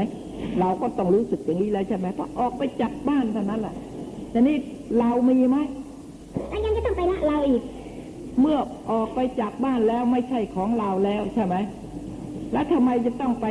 [0.60, 3.76] เราก็ต้องรู้สึกอย่างนี้แล้วใช่ไหมเพราะออกไปจากบ้านเท่านั้นแหละ
[4.32, 4.56] แต่นี่
[5.00, 5.58] เรามีไหม
[6.50, 7.62] แล้วยังจะต้องไปละเราอีก
[8.40, 8.58] เมื่อ
[8.92, 11.56] ออกไปจากบ้านแล้วไม่ใช่ของเราแล้วใช่ไหม
[12.52, 13.48] แล้วทำไมจะต้องไป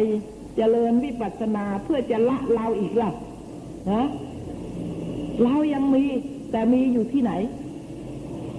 [0.56, 3.10] เจริญวิปัสสนาเพื่อจะละเราอีกล่ะ
[3.92, 4.04] นะ
[5.44, 6.04] เรายังมี
[6.50, 7.32] แต่มีอยู่ที่ไหน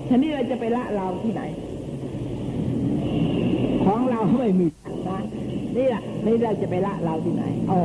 [0.08, 1.44] ทีนี้เราจะไปละเราที่ไหน
[3.86, 4.68] ของเราไม่มี
[5.10, 5.20] นะ
[5.78, 7.82] นี่แหละนี่เราจะไปละเราที่ไหนอ๋อ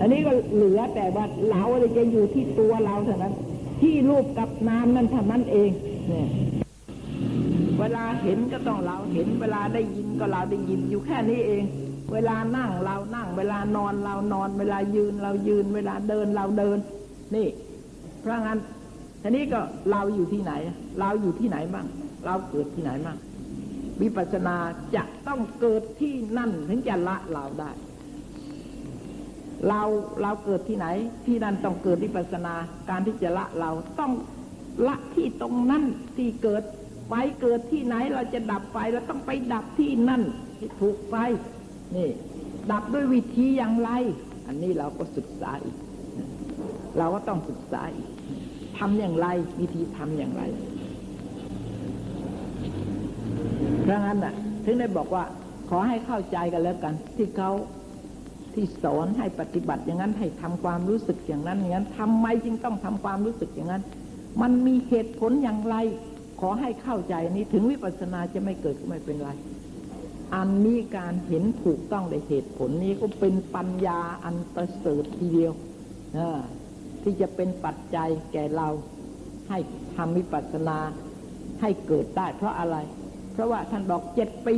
[0.00, 3.34] อันนี้ก็เหลือแต่ว่าเราเลยจะอยู่ที่ตัวเราเท่านั้น
[3.80, 5.70] ที่รูปกับนามนั่นเท่านั้นเอง
[6.08, 6.26] เนี่ย
[7.82, 11.64] เวลาเห็นก็ต้องเราเห็น เวลาได้ยินก็เราได้ยินอยู่แค่นี้เอง
[12.12, 16.78] เวลานั่งเรานั่ง เวลานอนเรานอน เวลายืนเรายืน เวลาเดินเราเดิน
[17.34, 17.48] นี่
[18.20, 18.58] เพราะงั้น
[19.22, 19.60] ทีนี้ก็
[19.90, 20.52] เราอยู่ที่ไหน
[21.00, 21.86] เราอยู่ที่ไหนบ้าง
[22.26, 23.16] เราเกิดที่ไหนบ้าง
[24.00, 24.56] วิปัสสนา
[24.96, 27.70] จะต้องเกิดที่นั่นถึงจะละเราได้
[29.68, 29.82] เรา
[30.22, 30.86] เราเกิดที่ไหน
[31.26, 32.54] ที่นั่นต้องเกิดวิปัสสนา
[32.90, 33.70] การที่จะละเรา
[34.00, 34.12] ต้อง
[34.86, 35.84] ละที่ตรงนั้น
[36.16, 36.62] ที่เกิด
[37.14, 40.22] ไฟเกิดที่ไหนเราจะดับไฟเราต้องไปดับที่นั่น
[40.58, 41.14] ที่ถูกไฟ
[41.96, 42.08] นี่
[42.70, 43.90] ดับด้วยวิธีอย่างไร
[44.46, 45.76] อันนี้เราก็ศึกษาอีก
[46.98, 48.08] เราก็ต้องศึกษาอีก
[48.78, 49.26] ทำอย่างไร
[49.60, 50.42] วิธีทำอย่างไร
[53.82, 54.34] เพราะงั้นน่ะ
[54.64, 55.24] ถึงได้บอกว่า
[55.70, 57.50] ขอให้เข้าใจกันแล้วกัน ที่เขา
[58.54, 63.82] ที่สอนให้ปฏิบัติอย่างนั้นให้ทำความรู้สึกอย่างนั้นอย่างนั้นทำไมจึงต้องทำความรู้สึกอย่างนั้น
[64.42, 65.76] มันมีเหตุผลอย่างไร
[66.44, 69.30] ขอให้เข้าใจนี้ถึงวิปัสสนาจะไม่เกิดก็ไม่เป็นไร
[70.34, 75.52] อันนี้การเห็นถูกต้องในเหตุผลนี้ก็เป็นปัญญาอันประเสริฐทีเดียว
[77.02, 78.68] ที่จะเป็นปัจจัยแก่เรา
[79.48, 79.58] ให้
[79.96, 80.78] ทำวิปัสสนา
[81.60, 82.76] ให้เกิดได้เพราะอะไร
[83.32, 84.56] เพราะว่าท่านบอกเจ็ดปี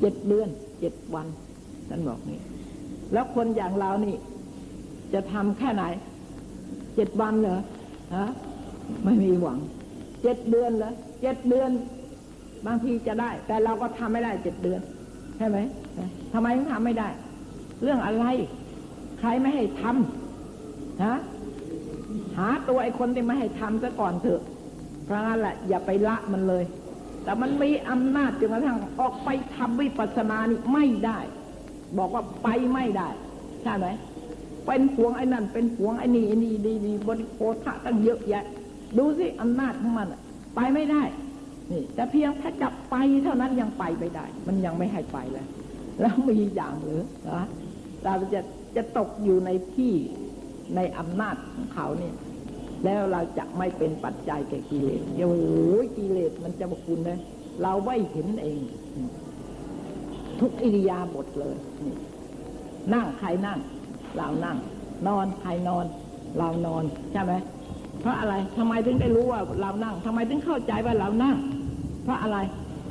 [0.00, 0.48] เจ็ดเดือน
[0.80, 1.26] เจ็ดวัน
[1.88, 2.40] ท่านบอกนี่
[3.12, 4.16] แล้วคนอย่างเรานี่
[5.14, 5.84] จะทำแค่ไหน
[6.94, 7.60] เจ็ดวันเหรอ
[8.16, 8.26] ฮะ
[9.04, 9.58] ไม่มีหวัง
[10.22, 10.92] เจ็ดเดือนเหรอ
[11.22, 11.70] เจ็ดเดือน
[12.66, 14.80] บางทีจะได้ แต่เราก็ทำไม่ได้เจ็ดเดือน
[15.36, 15.58] ใช่ไหม
[16.32, 17.08] ทำไมถึงทำไม่ได้
[17.82, 18.24] เรื่องอะไร
[19.18, 21.18] ใครไม่ให้ทำฮะ
[22.38, 24.40] หาตัวไอ้คนที่ไม่ให้ทำซะก่อนเถอะ
[25.04, 26.64] เพราะงั้นแหละอย่าไปละมันเลย
[27.24, 31.18] แต่มันมีอำนาจจนกระทั่งออกไปทำวิปัสสนานี่ไม่ได้
[31.98, 33.08] บอกว่าไปไม่ได้
[33.62, 33.86] ใช่ไหม
[34.66, 37.52] เป็นห่วงไอ้นั่นเป็นห่วงไอ้นี่ไอ้นี่ดีดีบริโภค
[37.84, 38.44] ตั้งเยอะแยะ
[38.98, 40.08] ดูสิอำนาจของมัน
[40.56, 41.02] ไปไม่ได้
[41.70, 45.46] นี่แต่เพียงถ้าจับไปเท่านั้นยังไปไม่ได้ มันยังไม่ให้ไปเลย
[46.00, 47.46] แล้วมีอย่างหรือนะ
[48.04, 48.40] เราจะ
[48.76, 49.92] จะตกอยู่ในที่
[50.76, 52.14] ในอำนาจของเขาเนี่ย
[52.84, 55.44] แล้วเราจะไม่เป็นปัจจัยแก่กิเลสโอ้โห
[55.96, 57.18] กิเลสมันจะบคุณเลย
[57.62, 58.60] เราไม่เห็นเอง
[60.40, 61.96] ทุกอิริยาบถเลยนี่
[62.94, 63.58] นั่งใครนั่ง
[64.16, 64.58] เรานั่ง
[65.08, 65.86] นอนใครนอน
[66.38, 67.32] เรานอนใช่ไหม
[68.00, 71.36] เพราะอะไรทำไมถึงได้รู้ว่าเรานั่งทำไมถึงเข้าใจว่าเรานั่ง
[72.04, 72.38] เพราะอะไร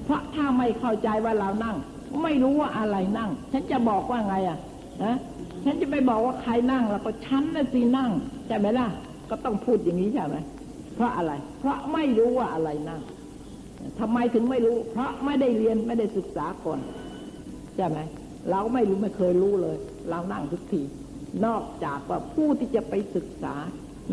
[0.06, 1.76] เพราะถ้าไม่เข้าใจว่าเรานั่ง
[2.24, 4.58] ไม่รู้ว่าอะไรนั่ง ฉันจะบอกว่าไงอะ
[5.04, 5.18] นะ
[5.66, 8.12] ฉันจะไปบอกว่าใครนั่งแล้วก็ฉันน่ะสินั่ง
[8.48, 8.88] ใช่ไหมล่ะ
[9.30, 10.38] ก็ต้องพูดอย่างนี้ใช่ไหม
[10.96, 13.02] เพราะอะไร เพราะไม่รู้ว่าอะไรนั่ง
[14.00, 16.80] ทำไมถึงไม่รู้ เพราะไม่ได้เรียนไม่ได้ศึกษาก่อน
[17.76, 18.00] ใช่ไหม
[18.52, 19.78] เราไม่รู้ไม่เคยรู้เลย
[20.10, 20.82] เรานั่งทุกที
[21.46, 23.56] นอกจากว่าผู้ที่จะไปศึกษา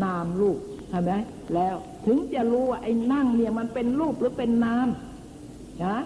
[0.03, 0.59] นามรูป
[0.89, 1.11] ใช่ไหม
[1.55, 1.75] แล้ว
[2.05, 4.87] ถึงจะรู้ว่าไอ้นั่งเนี่ยมันเป็นรูปหรือเป็นนาม
[5.85, 5.97] นะ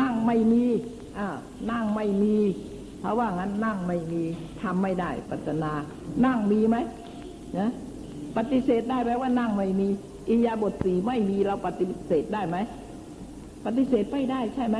[0.00, 0.64] นั่งไม่มี
[1.18, 1.28] อ่า
[1.70, 2.36] นั่งไม่มี
[3.00, 4.22] เพราะว่างั้นนั่งไม่มี
[4.62, 5.72] ทำไม่ได้ปัจนา
[6.24, 6.76] นั่งมีไหม
[7.58, 7.70] นะ
[8.36, 9.88] ปฏิเสธได้ไหมว่านั่งไม่มี
[10.28, 12.56] อิยาบทสีไม่มีเราปฏิเสธได้ไหม
[13.66, 14.78] ปฏิเสธไม่ได้ใช่ไหม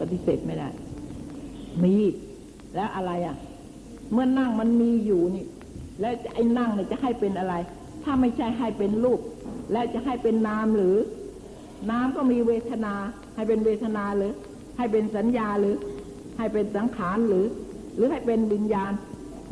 [0.00, 0.68] ปฏิเสธไม่ได้
[1.84, 1.96] มี
[2.74, 3.36] แล้วอะไรอะ
[4.12, 5.44] เมื่อนั่งมันมีอยู่นี่
[6.00, 7.54] แล้วไอ้นั่งเนี่ยจะให้เป็นอะไร
[8.04, 9.20] ถ้าไม่ใช่ให้เป็นรูป
[9.72, 10.96] แล้วจะให้เป็นนามหรือ
[11.90, 12.94] นามก็มีเวทนา
[13.34, 14.32] ให้เป็นเวทนาหรือ
[14.76, 15.76] ให้เป็นสัญญาหรือ
[16.38, 17.46] ให้เป็นสังขารหรือ
[17.96, 18.92] หรือให้เป็นวิญญาณ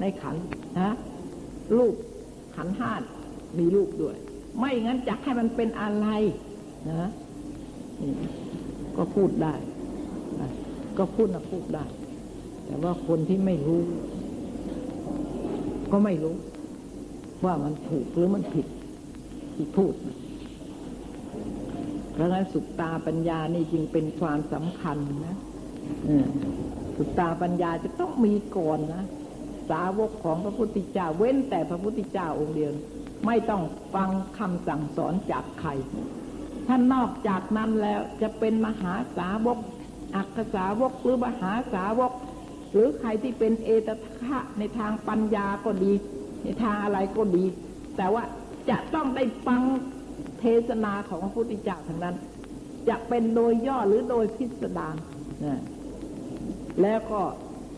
[0.00, 0.36] ในขัน
[0.80, 0.94] นะ
[1.76, 1.94] รูป
[2.56, 2.92] ขันห้า
[3.58, 4.16] มีรูปด้วย
[4.58, 6.06] ไม่งั้นจะให้มันเป็นอะไร
[6.90, 7.08] นะ
[8.00, 8.12] นี่
[8.96, 9.54] ก็พูดได้
[10.98, 11.84] ก็พูดนะพูดได้
[12.66, 13.82] แต่ว่าคนที่ไม่รู้
[15.92, 16.36] ก็ไม่รู้
[17.44, 18.66] ว่ามันถูกหรือมันผิด
[19.54, 19.94] ที่พูด
[22.12, 25.36] เพราะงั้นสุตตาปัญญานี่จึงเป็นความสำคัญนะ
[26.96, 29.04] สุตตาปัญญาจะต้องมีก่อนนะ
[29.70, 32.72] สาวกของพระพุทธเจ้า เว้นแต่พระพุทธเจ้าองค์เดียว
[33.26, 33.62] ไม่ต้อง
[33.94, 35.70] ฟังคำสั่งสอนจากใคร
[36.68, 39.58] ท่านนอกจากนั้นแล้วจะเป็นมหาสาวก
[40.16, 42.12] อักษาวกหรือมหาสาวก
[42.72, 43.90] หรือใครที่เป็นเอต
[44.20, 45.92] คะในทางปัญญาก็ดี
[46.42, 47.44] ในทางอะไรก็ดี
[47.96, 48.22] แต่ว่า
[48.70, 49.62] จะต้องได้ฟัง
[50.40, 52.16] เทศนาของพระพุทธเจ้าทั้งนั้น
[52.88, 54.94] จะเป็นโดยย่อหรือโดยพิสดาร
[55.44, 55.60] นะ
[56.82, 57.20] แล้วก็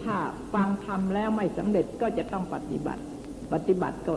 [0.03, 0.17] ถ้า
[0.55, 3.03] ฟังทำแล้วไม่สำเร็จก็จะต้องปฏิบัติ
[3.53, 4.15] ปฏิบัติก็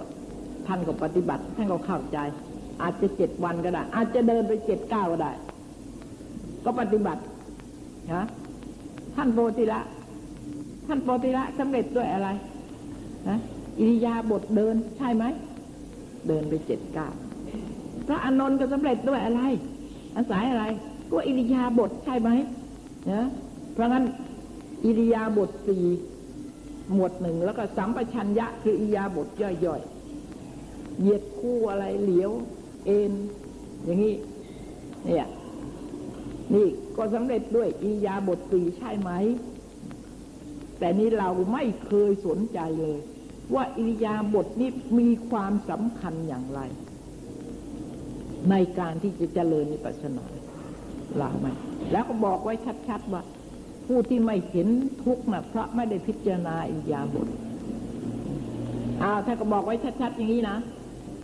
[0.68, 2.18] ท่านก็ปฏิบัติท่านก็เข้าใจ
[2.82, 5.32] อาจจะเจ็ดวันก็ได้ อาจจะเดินไปเจ็ดเก้าก็ได้
[6.66, 7.22] ก็ปฏิบัติ
[8.14, 8.28] นะ
[9.16, 9.80] ท่านโบติละ
[10.88, 12.30] ท่านโบติละสำเร็จด้วยอะไร
[13.30, 13.38] นะ
[13.80, 15.24] อิริยาบถเดินใช่ไหม
[16.28, 17.14] เดินไปเจ็ดก้าว
[18.08, 19.42] พระอานนท์ก็สำเร็จด้วยอะไร
[20.16, 20.66] อาศัยอะไร
[21.12, 22.30] ก็อิริยาบถใช่ไหม
[23.12, 23.24] นะ
[23.74, 24.06] เพราะงั้น
[24.86, 25.86] อิริยาบถสี่
[26.94, 32.32] หมวดหนึ่งแล้วก็สัมปชัญญะคืออิริยาบถย่อยๆเหยียดคู่อะไรเหลียว
[32.86, 33.14] เอ็น
[33.86, 34.16] อย่างนี้
[35.06, 35.28] เนี่ย
[36.54, 36.68] นี่
[36.98, 39.12] ก็สำเร็จด้วยอิริยาบถสี่ใช่ไหม
[40.84, 43.00] แต่นี้เราไม่เคยสนใจเลย
[43.54, 44.70] ว่าอิริยาบถนี้
[45.00, 46.60] มีความสำคัญอย่างไร
[48.50, 50.26] ในการที่จะเจริญนิพพานา
[51.22, 51.48] ลาไหม
[51.92, 52.54] แล้วก็บอกไว้
[52.88, 53.22] ชัดๆว่า
[53.88, 54.68] ผู้ที่ไม่เห็น
[55.04, 57.28] ทุกข์นะเพราะไม่ได้พิจารณาอิริยาบถ
[59.04, 60.58] อ้าวถ้านก็บอกไว้ชัดๆอย่างนี้นะ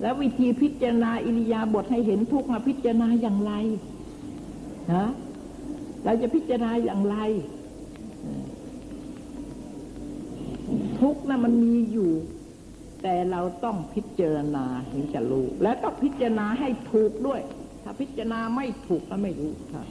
[0.02, 3.54] แล้ววิธีพิจารณาอิริยาบถให้เห็นทุกข์นะพิจารณาอย่างไร
[4.94, 5.06] นะ
[6.04, 7.18] เราจะพิจารณาอย่างไร
[11.00, 12.12] ทุกข์นะมันมีอยู่
[13.04, 17.42] แต่เราต้องพิจารณาถึงจะรู้ และต้องพิจารณาให้ถูกด้วย
[17.84, 19.88] ถ้าพิจารณาไม่ถูกก็ไม่รู้ครับ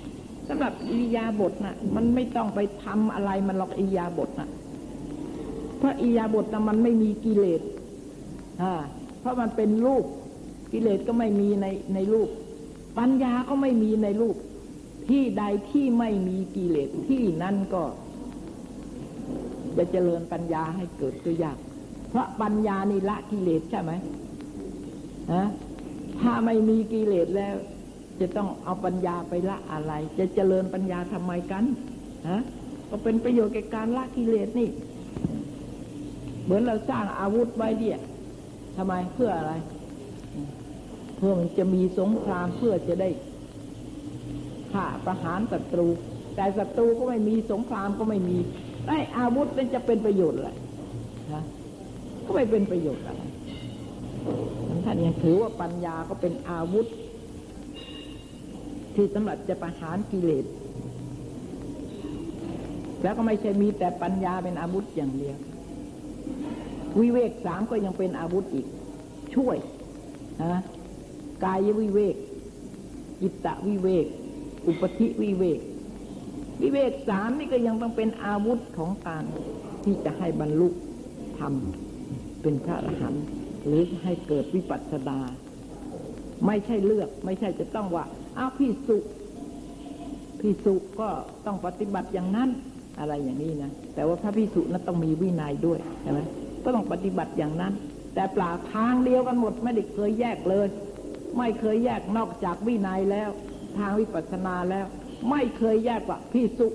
[0.48, 4.48] สำหรับอิยาบถนะมันไม่ต้องไปทำอะไรมันหรอกอิยาบถนะ
[5.78, 7.62] เพราะอิยาบถนะมันไม่มีกิเลส
[8.62, 8.74] อ่า
[9.20, 10.04] เพราะมันเป็นรูป
[10.72, 12.28] กิเลสก็ไม่มีในในรูป
[12.98, 14.36] ปัญญาก็ไม่มีในรูป
[15.08, 17.82] ที่ใดที่ไม่มีกิเลสที่นั่นก็
[19.78, 21.58] จะเจริญปัญญาให้เกิดก็ยาก
[22.10, 23.92] เพราะปัญญานี่ละกิเลสใช่ไหม
[25.32, 25.44] ฮะ
[26.20, 27.54] ถ้าไม่มีกิเลสแล้ว
[28.20, 31.64] จะต้องเอาปัญญาไปละอะไร จะเจริญปัญญาทำไมกัน
[32.30, 32.40] ฮะ
[32.88, 34.68] ก็เป็นประโยชน์แก่การละกิเลสนี่
[36.44, 37.98] เหมือนเราสร้างอาวุธไว้เดีย
[38.76, 39.52] ทำไมเพื่ออะไร
[41.16, 43.10] เพื่อมันจะมีสงครามเพื่อจะได้
[44.72, 45.88] ฆ่าประหารศัตรู
[46.34, 48.38] แต่ศัตรูก็ไม่มีสงครามก็ไม่มี
[48.86, 50.50] ไอ้อาวุธนั้นจะเป็นประโยชน์อะไร
[51.32, 51.42] นะ
[52.24, 53.22] ก็ไม่เป็นประโยชน์อะไร
[54.84, 56.86] ท่านยังถือว่าปัญญาก็เป็นอาวุธ
[58.94, 60.44] ที่สำหรับจะประหารกิเลส
[63.02, 65.36] แล้วก็ไม่ใช่มีแต่ปัญญาเป็นอาวุธอย่างเดียว
[67.00, 68.66] วิเวกสามก็ยังเป็นอาวุธอีก
[69.34, 69.56] ช่วย
[70.42, 70.60] นะ
[71.44, 72.16] กายวิเวก
[73.20, 74.06] จิตตวิเวก
[74.66, 75.60] อุปธิวิเวก
[76.62, 79.24] วิเวกสามนี่ก็ยังต้องเป็นอาวุธของการ
[79.84, 80.68] ที่จะให้บรรลุ
[81.38, 81.54] ธรรม
[82.42, 83.24] เป็นพระอรหันต์
[83.66, 85.18] หรือให้เกิดวิปัสสนา
[86.46, 88.04] ไม่ใช่เลือก ไม่ใช่จะต้องว่า
[88.38, 88.98] อ้าวพี่สุ
[90.40, 91.08] พี่สุก็
[91.46, 92.50] ต้องปฏิบัติอย่างนั้น
[92.98, 96.20] อะไรอย่างนี้นะแต่ว่าพระพิสุนั้นต้องมีวินัยด้วยใช่ไหม
[96.64, 97.72] ก็ต้องปฏิบัติอย่างนั้น
[98.14, 100.66] แต่ปลาทางเดียวกันหมดไม่ได้เคยแยกเลย
[101.38, 103.30] ไม่เคยแยกนอกจากวินัยแล้ว
[103.78, 104.86] ทางวิปัสสนาแล้ว
[105.30, 106.68] ไม่เคยแยกว่าพิสุ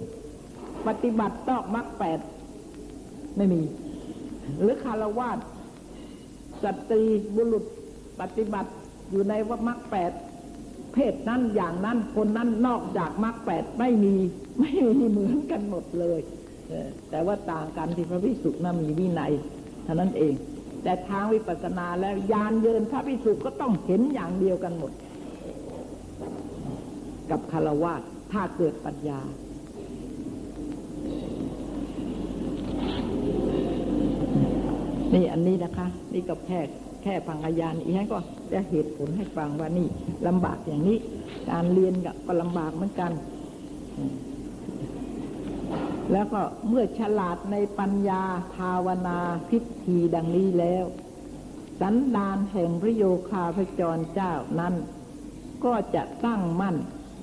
[0.88, 2.20] ปฏิบัติต้องมรรคแปด
[3.38, 3.62] ไม่มี
[4.60, 5.38] หรือคารวาส
[6.64, 7.04] สตรี
[7.36, 7.66] บุรุษ
[8.22, 8.72] ปฏิบัติ
[9.12, 10.12] อยู่ในว่ามรรคแปด
[10.94, 14.16] เพศนั้นอย่างนั้นคนนั้นนอกจากมรรคแปดไม่มี
[14.60, 16.20] ไม่มีเหมือนกันหมดเลย
[17.10, 19.34] แต่ว่าต่างกันที่พระพิสุนั้นมีวินัย
[19.84, 20.34] เท่านั้นเอง
[20.84, 24.91] แต่ทางวิปัสสนาแล้วยานเยินพระพิสุก็ต้องเห็นอย่างเดียวกันหมด
[27.30, 27.94] กับคารวะ
[28.34, 29.20] ถ้าเกิดปัญญา
[35.14, 36.60] นี่อันนี้นะคะ นี่ก็แค่
[37.04, 38.20] แค่ฟังอาญานอีกแค่ก็
[38.54, 39.88] จะเหตุผลให้ฟังว่านี่
[40.28, 40.98] ลำบากอย่างนี้
[41.50, 41.94] การเรียน
[42.26, 43.12] ก็ลำบากเหมือนกัน
[46.12, 48.22] แล้วก็เมื่อฉลาดในปัญญา
[48.56, 49.20] ภาวนา
[49.50, 50.86] พิธีดังนี้แล้ว
[51.82, 54.74] สันดานแห่งพระโยคาพระจรเจ้านั้น
[55.66, 56.76] ก็จะตั้งมั่น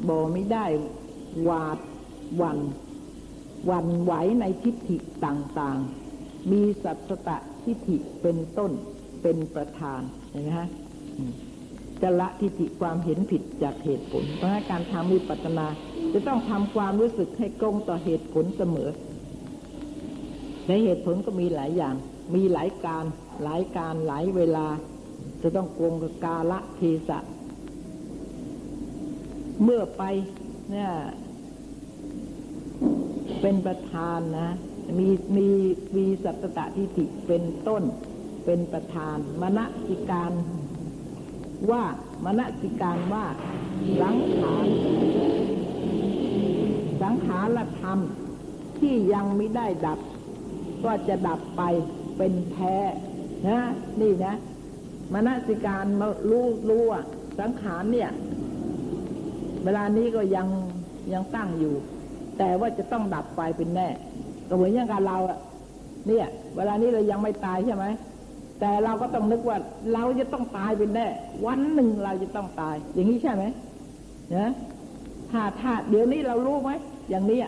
[0.09, 0.67] บ่ไม่ได้
[1.43, 1.79] หวาด
[2.41, 2.59] วัน
[3.71, 8.73] วันไหวในทิฏฐิต่างๆ มีสัตตะทิฏฐิเป็นต้น
[9.23, 10.69] เป็นประธานเห็นไหมฮะ
[12.03, 15.67] จะละทิฏฐิความเห็นผิดจากเหตุผล เพราะการทำวิปัสสนา
[16.13, 18.91] จะต้องทำความรู้สึกให้ตรงต่อเหตุผลเสมอ
[20.69, 21.95] ในเหตุผลก็มีหลายอย่าง
[22.35, 23.05] มีหลายการ
[23.43, 24.67] หลายการหลายเวลา
[25.43, 27.19] จะต้องโกงกับกาละเทศะ
[29.63, 30.03] เมื่อไป
[30.71, 30.91] เนี่ย
[33.41, 34.51] เป็นประธานนะ
[34.99, 35.49] มีมี
[35.97, 37.83] มีสัตตะทิฏฐิเป็นต้น
[38.45, 39.59] เป็นประธาน มณ
[39.89, 40.33] สิการ
[41.71, 41.85] ว่า
[42.25, 43.25] มณสิการว่า
[44.01, 44.67] สังขาร
[47.03, 47.99] สังขารธรรม
[48.79, 49.99] ที่ยังไม่ได้ดับ
[50.85, 51.63] ก็จะดับไป
[52.17, 52.77] เป็นแท้
[53.49, 53.61] นะ
[54.01, 54.35] นี่นะ
[55.13, 57.01] มณสิการมารู้รู้ว่า
[57.41, 58.11] สังขารเนี่ย
[59.65, 60.47] เวลานี้ก็ยัง
[61.13, 61.75] ยังตั้งอยู่
[62.39, 63.89] แต่ว่าจะต้องดับไปเป็นแน่
[64.49, 65.39] ก็เหมือนอย่างกับเราอะ
[66.07, 67.87] เนี่ย เวลานี้เรายังไม่ตายใช่ไหม
[68.61, 69.59] แต่เราก็ต้องนึกว่า
[69.93, 71.07] เราจะต้องตายเป็นแน่
[71.47, 73.45] วันหนึ่งเราจะต้องตาย อย่างนี้ใช่ไหม
[74.37, 74.51] นะ
[75.31, 76.71] ถ้าถ้าเดี๋ยวนี้เรารู้ไหม
[77.11, 77.39] อย่างนี้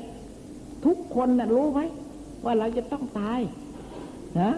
[0.84, 1.80] ทุกคนน่ะรู้ไหม
[2.44, 3.40] ว่าเราจะต้องตาย
[4.40, 4.52] นะ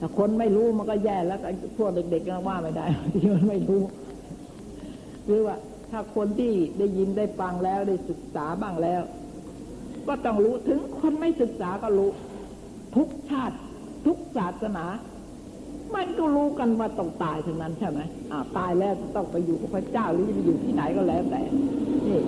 [0.00, 1.40] ถ้าคนไม่รู้มันก็แย่แล้ว
[1.76, 2.84] พวกเด็กๆก็ว่าไม่ได้
[3.14, 3.82] ที่มันไม่รู้
[5.26, 5.56] หรือว่า
[5.92, 9.02] ถ้าคนที่ได้ยินได้ฟังแล้วได้ศึกษาบ้างแล้ว
[10.08, 12.10] ก็ต้องรู้ถึงคนไม่ศึกษาก็รู้
[12.96, 13.56] ทุกชาติ
[14.06, 14.86] ทุกศาสนา
[15.94, 18.00] มันก็รู้กันว่าต้องตายทั้งนั้นใช่ไหม
[18.32, 21.42] อ่าตายแล้วต้องไปอยู่กับพระเจ้าหรือจะไปอยู่ที่ไหนก็แล้วแต่
[22.06, 22.20] นี่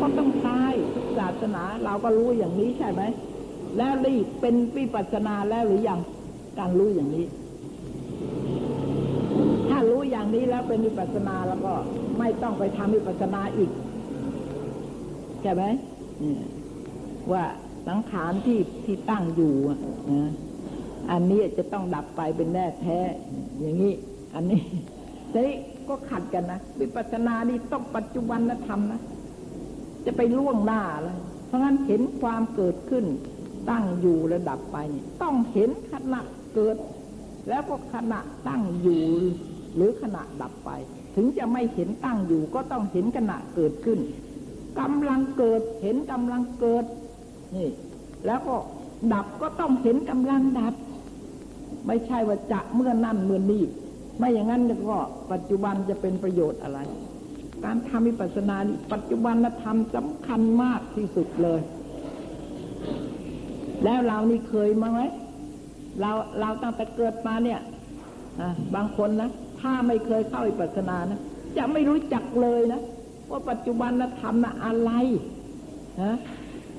[0.00, 3.02] ก็ต้องตายทุกศาสนาเราก็รู้อย่างนี้ใช่ไหม
[3.76, 6.00] แล้วรีบเป็นวิปัสสนาแล้วหรือยัง
[6.58, 7.24] การรู้อย่างนี้
[10.10, 11.72] อย่างนี้แล้วเป็นวิปัสนาแล้วก็
[12.18, 13.70] ไม่ต้องไปทำวิปัสนาอีก
[15.42, 15.62] ใช่ไหม
[17.32, 17.44] ว่า
[17.88, 19.78] สังขารที่ที่ตั้งอยู่อะ
[20.10, 20.32] นะ
[21.10, 22.98] อันนี้จะต้องดับไปเป็นแน่แท้
[23.60, 23.94] อย่างนี้
[24.34, 24.60] อันนี้
[25.32, 25.56] ทีนี้
[25.88, 29.00] ก็ขัดกันนะวิปัสสนานี่ต้องปัจจุบันธรรมนะ
[30.06, 33.04] จะไปล่วงหน้าเลยเพราะงั้นเห็นความเกิดขึ้น
[33.70, 34.76] ตั้งอยู่และดับไป
[35.22, 36.20] ต้องเห็นขณะ
[36.54, 36.76] เกิด
[37.48, 39.04] แล้วก็ขณะตั้งอยู่
[39.74, 40.70] หรือขณะดับไป
[41.16, 43.98] ถึงจะไม่เห็นตั้งอยู่ ก็ต้องเห็นขณะเกิดขึ้น
[44.80, 46.84] กำลังเกิดเห็นกำลังเกิด
[47.56, 47.68] นี่
[48.26, 48.56] แล้วก็
[49.12, 50.74] ดับก็ต้องเห็นกำลังดับ
[51.86, 53.64] ไม่ใช่ว่าจะเมื่อนั่นเมื่อนี่
[54.18, 54.98] ไม่อย่างนั้นก็
[55.32, 56.78] ปัจจุบันจะเป็นประโยชน์อะไร
[57.64, 61.60] การทำวิปัสสนานี่ปัจจุบันธรรมสำคัญมากที่สุดเลย
[63.84, 65.00] แล้วเรานี่เคยมาไหม
[66.00, 66.10] เรา
[66.40, 67.60] เราตั้งแต่เกิดมาเนี่ย
[68.74, 69.30] บางคนนะ
[69.64, 71.20] ถ้าไม่เคยเข้าวิปัสนานะ
[71.56, 72.80] จะไม่รู้จักเลยนะ
[73.30, 73.90] ว่าปัจจุบัน
[74.20, 74.90] ธรรมนะอะไร
[76.02, 76.16] นะ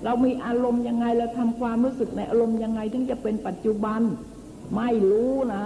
[0.04, 4.02] เรามีอารมณ์ยังไงเราทำความรู้สึกในอารมณ์ยังไง ถึงจะเป็นปัจจุบัน
[4.76, 5.66] ไม่รู้นะ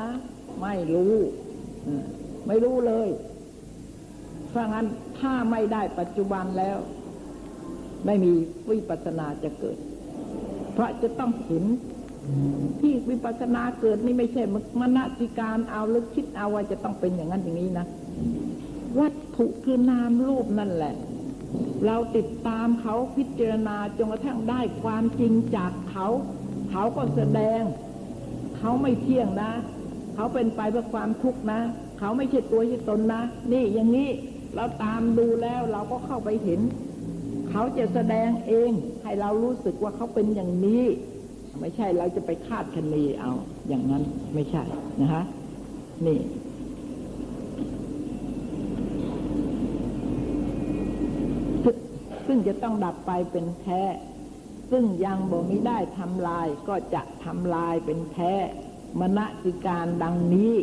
[0.62, 1.14] ไม่รู้
[2.48, 3.10] ไม่รู้เลย
[4.50, 4.86] เพราะงั้น
[5.20, 6.78] ถ้าไม่ได้ปัจจุบันแล้ว
[8.06, 8.32] ไม่มี
[8.70, 9.78] วิปัสนาจะเกิด
[10.74, 11.64] เพราะจะต้องเห็น
[12.80, 14.44] ที่วิปัสสนาเกิดนี่ไม่ใช่
[14.80, 17.86] มณสิการเอาลึกคิดเอาว่าจะต้องเป็นอย่างนั้นอย่างนี้นะ
[19.00, 20.96] วัตถุคือนามรูปนั่นแหละ
[21.86, 26.08] เราติดตามเขาพิจารณาจนกระทั่งได้ความจริงจากเขา
[26.72, 27.62] เขาก็แสดง
[28.58, 29.52] เขาไม่เที่ยงนะ
[30.16, 31.60] เขาเป็นไปเพื่อความทุกข์นะ
[32.00, 33.22] เขาไม่ใช่ตัวใช่ตนนะ
[33.52, 34.10] นี่อย่างนี้
[34.56, 36.62] เราตามดูแล้วเราก็เข้าไปเห็น
[37.50, 38.72] เขาจะแสดงเอง
[39.04, 40.84] ให้เรารู้สึกว่าเขาเป็นอย่างนี้
[41.62, 43.32] ไม่ใช่เราจะไปคาดคะเนเอา
[43.68, 44.64] อย่างนั้นไม่ใช่
[45.02, 45.24] นะฮะ
[46.06, 46.20] นี่
[52.28, 53.84] ซึ่งจะต้องดับไปเป็นแท้
[54.72, 58.34] ซึ่งยังบ่มีได้ทำลายก็จะทำลายเป็นแท้
[59.00, 60.56] มณสิการดังนี้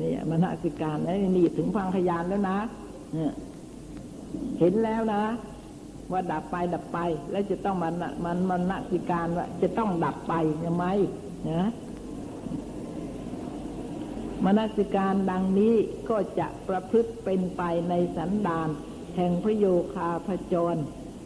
[0.00, 0.96] นี่มณสิการ
[1.36, 2.58] นี่ถึงฟังพยานแล้วนะ
[4.58, 5.22] เห็นแล้วนะ
[6.12, 6.98] ว่าดับไปดับไป
[7.30, 7.94] แล้วจะต้องมัน
[8.24, 10.34] มันมณสิการว่าจะต้องดับไป
[10.64, 10.84] ยังไง
[11.50, 11.70] นะ
[14.44, 15.74] มณสิการดังนี้
[16.10, 18.68] ก็จะประพฤติเป็นไปในสันดาน
[19.16, 20.76] แห่งพระโยคาพจร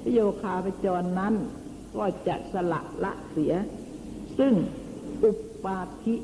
[0.02, 1.34] พระโยคาพจรนั้น
[1.96, 3.54] ก็จะสละละเสีย
[4.38, 4.54] ซึ่ง
[5.24, 5.32] อุ
[5.64, 6.14] ปาทิ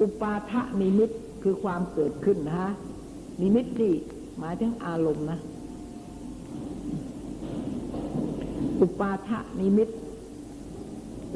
[0.00, 1.10] อุปาทะนิมิต
[1.42, 2.72] คือความเกิดขึ้นนะฮะ
[3.40, 3.94] นิมิตนี่
[4.38, 5.38] หมายถึงอารมณ์นะ
[8.80, 9.88] อุปาทะนิมิต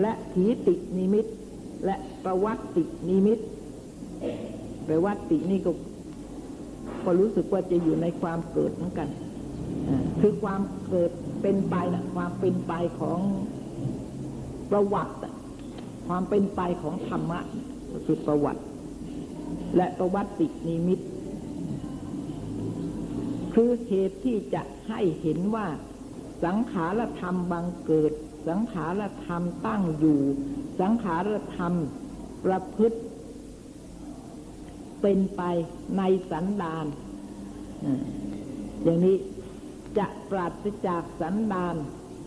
[0.01, 1.27] และถีตินิมิต
[1.85, 3.39] และประวัตินิมิต
[4.87, 5.73] ประวัตินี่ก็
[7.05, 9.09] ก็รู้สึกว่าจะอยู่ในความเกิดเหมือนกัน
[10.21, 11.11] คือความเกิด
[11.43, 13.21] เป็นไปนะความเป็นไปของ
[14.71, 15.13] ประวัติ
[16.09, 17.41] ความเป็นไปของธรรมะ
[18.07, 18.63] คือประวัติ
[19.77, 21.01] และประวัตินิมิต
[23.55, 25.67] คือเหตุที่จะให้เห็นว่า
[26.45, 28.13] สังขารธรรมบังเกิด
[28.49, 30.21] สังขารธรรมตั้งอยู่
[30.81, 31.73] สังขารธรรม
[32.45, 32.99] ประพฤติ
[35.01, 35.43] เป็นไป
[35.97, 36.87] ในสันดาน
[38.83, 39.17] อย่างนี้
[39.99, 41.77] จะปราศจากสันดาน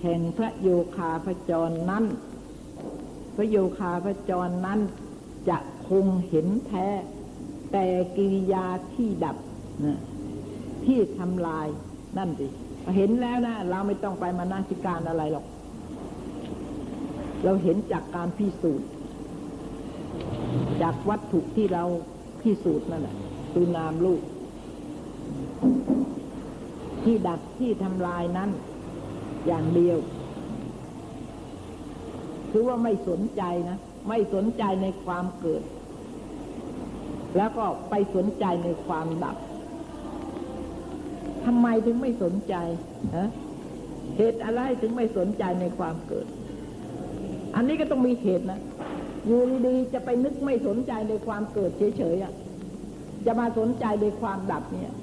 [0.01, 2.05] แห่งพระโยคาพจรนั้น
[3.35, 4.79] พระโยคาพจรนั้น
[5.49, 5.57] จะ
[5.89, 6.87] คงเห็นแท้
[7.71, 7.85] แต่
[8.15, 9.37] กิริยาที่ดับ
[10.85, 11.67] ที่ทำลาย
[12.17, 12.47] นั่นสิ
[12.95, 15.45] เห็นแล้วนะเราไม่ต้องไปมานาสิการอะไรหรอก
[17.43, 18.87] เราเห็นจากการพิสูจน์
[20.81, 21.83] จากวัตถุที่เรา
[22.41, 23.15] พิสูจน์นั่นแหละ
[23.51, 24.21] คือนามรูป
[27.03, 28.49] ที่ดับที่ทำลายนั้น
[29.47, 29.97] อย่างเดียว
[32.51, 33.77] คือว่าไม่สนใจนะ
[34.09, 35.63] ไม่สนใจในความเกิด
[37.37, 39.37] แล้วก็ไปสนใจในความดับ
[41.45, 42.55] ทำไมถึงไม่สนใจ
[44.17, 46.25] เหตุอะไรถึงไม่สนใจในความเกิด
[47.55, 48.59] อันนี้ก็ต้องมีเหตุนะ
[49.27, 52.33] อยู่ดีๆจะไปนึกไม่สนใจในความเกิดเฉยๆอะ
[53.25, 54.93] จะมาสนใจในความดับเนี่ย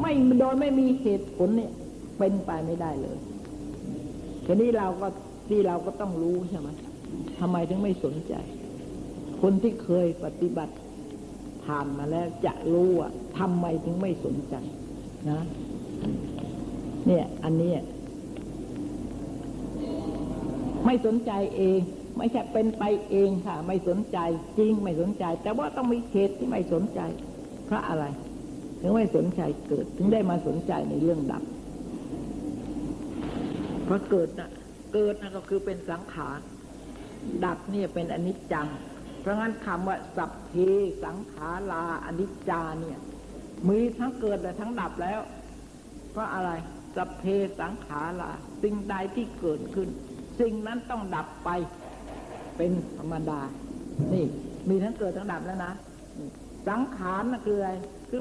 [0.00, 1.72] ไม่โดยไม่มีเหตุผลเนี่ย
[2.18, 3.18] เป็นไปไม่ได้เลย
[4.46, 5.06] ทีนี้เราก็
[5.48, 6.68] ที่เราก็ต้องรู้ใช่ไหม
[7.40, 8.34] ทำไมถึงไม่สนใจ
[9.40, 10.74] คนที่เคยปฏิบัติ
[11.64, 13.08] ผ่านมาแล้วจะรู้ว่า
[13.38, 14.54] ทำไมถึงไม่สนใจ
[15.30, 15.40] นะ
[17.06, 17.72] เนี่ย อันนี้
[20.86, 21.80] ไม่สนใจเอง
[22.18, 24.18] ไม่ใช่เป็นไปเองค่ะ ไม่สนใจ
[24.58, 27.00] จริงไม่สนใจ แต่ว่าต้องมีเหตุที่ไม่สนใจ
[27.66, 28.04] เพราะอะไร
[28.80, 31.42] ถึงไม่สนใจเกิด ถึงได้มาสนใจในเรื่องดับ
[33.84, 34.50] เพราะเกิดนะ
[34.92, 36.38] เกิดนะก็คือเป็นสังขาร
[37.44, 38.68] ดับเนี่ยเป็นอนิจจัง
[39.20, 40.52] เพราะงั้นคำว่าสัพเพ
[41.04, 42.98] สังขาราอนิจจาเนี่ย
[43.68, 45.20] มีทั้งเกิดและทั้งดับแล้ว
[46.12, 46.50] เพราะอะไร
[46.96, 47.24] สัพเพ
[47.60, 48.30] สังขารา
[48.62, 49.88] สิ่งใดที่เกิดขึ้น
[50.40, 51.50] สิ่งนั้นต้องดับไป
[52.56, 53.40] เป็นธรรมดา
[54.12, 54.24] นี่
[54.68, 55.72] มีทั้งเกิดทั้งดับแล้วนะ
[56.68, 57.70] สังขารนะคืออะไร
[58.10, 58.20] คือ